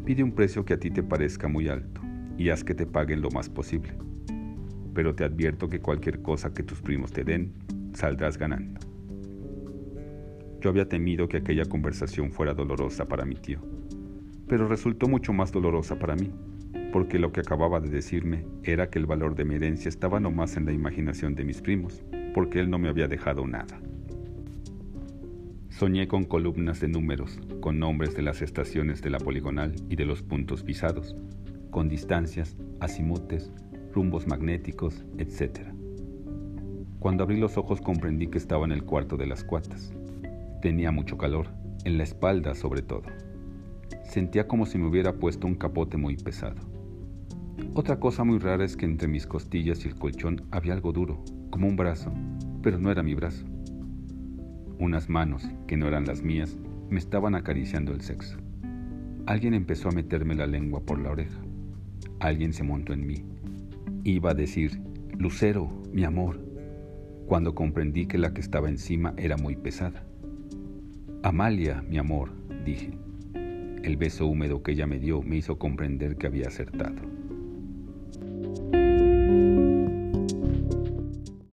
Pide 0.04 0.22
un 0.22 0.32
precio 0.32 0.64
que 0.64 0.74
a 0.74 0.78
ti 0.78 0.90
te 0.90 1.02
parezca 1.02 1.46
muy 1.46 1.68
alto 1.68 2.00
y 2.38 2.48
haz 2.48 2.64
que 2.64 2.74
te 2.74 2.86
paguen 2.86 3.20
lo 3.20 3.30
más 3.30 3.50
posible. 3.50 3.92
Pero 4.94 5.14
te 5.14 5.24
advierto 5.24 5.68
que 5.68 5.80
cualquier 5.80 6.22
cosa 6.22 6.54
que 6.54 6.62
tus 6.62 6.80
primos 6.80 7.12
te 7.12 7.24
den, 7.24 7.52
saldrás 7.92 8.38
ganando. 8.38 8.80
Yo 10.62 10.70
había 10.70 10.88
temido 10.88 11.28
que 11.28 11.36
aquella 11.36 11.66
conversación 11.66 12.32
fuera 12.32 12.54
dolorosa 12.54 13.06
para 13.06 13.24
mi 13.24 13.34
tío, 13.36 13.60
pero 14.48 14.66
resultó 14.66 15.08
mucho 15.08 15.32
más 15.32 15.52
dolorosa 15.52 15.98
para 15.98 16.16
mí, 16.16 16.32
porque 16.92 17.18
lo 17.18 17.32
que 17.32 17.40
acababa 17.40 17.80
de 17.80 17.90
decirme 17.90 18.44
era 18.62 18.88
que 18.88 18.98
el 18.98 19.06
valor 19.06 19.34
de 19.34 19.44
mi 19.44 19.56
herencia 19.56 19.88
estaba 19.88 20.20
no 20.20 20.30
más 20.30 20.56
en 20.56 20.64
la 20.64 20.72
imaginación 20.72 21.34
de 21.34 21.44
mis 21.44 21.60
primos, 21.60 22.02
porque 22.34 22.60
él 22.60 22.70
no 22.70 22.78
me 22.78 22.88
había 22.88 23.08
dejado 23.08 23.46
nada. 23.46 23.80
Soñé 25.68 26.08
con 26.08 26.24
columnas 26.24 26.80
de 26.80 26.88
números, 26.88 27.38
con 27.60 27.78
nombres 27.78 28.16
de 28.16 28.22
las 28.22 28.42
estaciones 28.42 29.02
de 29.02 29.10
la 29.10 29.18
poligonal 29.18 29.76
y 29.88 29.96
de 29.96 30.06
los 30.06 30.22
puntos 30.22 30.62
pisados, 30.62 31.14
con 31.70 31.88
distancias, 31.88 32.56
azimutes, 32.80 33.52
rumbos 33.92 34.26
magnéticos, 34.26 35.04
etc. 35.18 35.68
Cuando 36.98 37.22
abrí 37.22 37.36
los 37.36 37.56
ojos 37.58 37.80
comprendí 37.80 38.26
que 38.26 38.38
estaba 38.38 38.64
en 38.64 38.72
el 38.72 38.82
cuarto 38.82 39.16
de 39.16 39.26
las 39.26 39.44
cuatas. 39.44 39.92
Tenía 40.62 40.90
mucho 40.90 41.16
calor, 41.16 41.46
en 41.84 41.96
la 41.96 42.02
espalda 42.02 42.54
sobre 42.54 42.82
todo. 42.82 43.04
Sentía 44.08 44.48
como 44.48 44.64
si 44.64 44.78
me 44.78 44.86
hubiera 44.88 45.12
puesto 45.12 45.46
un 45.46 45.54
capote 45.54 45.98
muy 45.98 46.16
pesado. 46.16 46.56
Otra 47.74 48.00
cosa 48.00 48.24
muy 48.24 48.38
rara 48.38 48.64
es 48.64 48.74
que 48.74 48.86
entre 48.86 49.06
mis 49.06 49.26
costillas 49.26 49.84
y 49.84 49.88
el 49.88 49.96
colchón 49.96 50.46
había 50.50 50.72
algo 50.72 50.92
duro, 50.92 51.22
como 51.50 51.68
un 51.68 51.76
brazo, 51.76 52.10
pero 52.62 52.78
no 52.78 52.90
era 52.90 53.02
mi 53.02 53.14
brazo. 53.14 53.44
Unas 54.78 55.10
manos, 55.10 55.46
que 55.66 55.76
no 55.76 55.86
eran 55.86 56.06
las 56.06 56.22
mías, 56.22 56.56
me 56.88 56.98
estaban 56.98 57.34
acariciando 57.34 57.92
el 57.92 58.00
sexo. 58.00 58.38
Alguien 59.26 59.52
empezó 59.52 59.90
a 59.90 59.92
meterme 59.92 60.34
la 60.34 60.46
lengua 60.46 60.80
por 60.80 60.98
la 60.98 61.10
oreja. 61.10 61.38
Alguien 62.18 62.54
se 62.54 62.64
montó 62.64 62.94
en 62.94 63.06
mí. 63.06 63.24
Iba 64.04 64.30
a 64.30 64.34
decir, 64.34 64.80
Lucero, 65.18 65.70
mi 65.92 66.04
amor, 66.04 66.40
cuando 67.26 67.54
comprendí 67.54 68.06
que 68.06 68.16
la 68.16 68.32
que 68.32 68.40
estaba 68.40 68.70
encima 68.70 69.12
era 69.18 69.36
muy 69.36 69.54
pesada. 69.54 70.06
Amalia, 71.22 71.82
mi 71.82 71.98
amor, 71.98 72.32
dije. 72.64 73.07
El 73.82 73.96
beso 73.96 74.26
húmedo 74.26 74.62
que 74.62 74.72
ella 74.72 74.86
me 74.86 74.98
dio 74.98 75.22
me 75.22 75.36
hizo 75.36 75.58
comprender 75.58 76.16
que 76.16 76.26
había 76.26 76.48
acertado. 76.48 77.17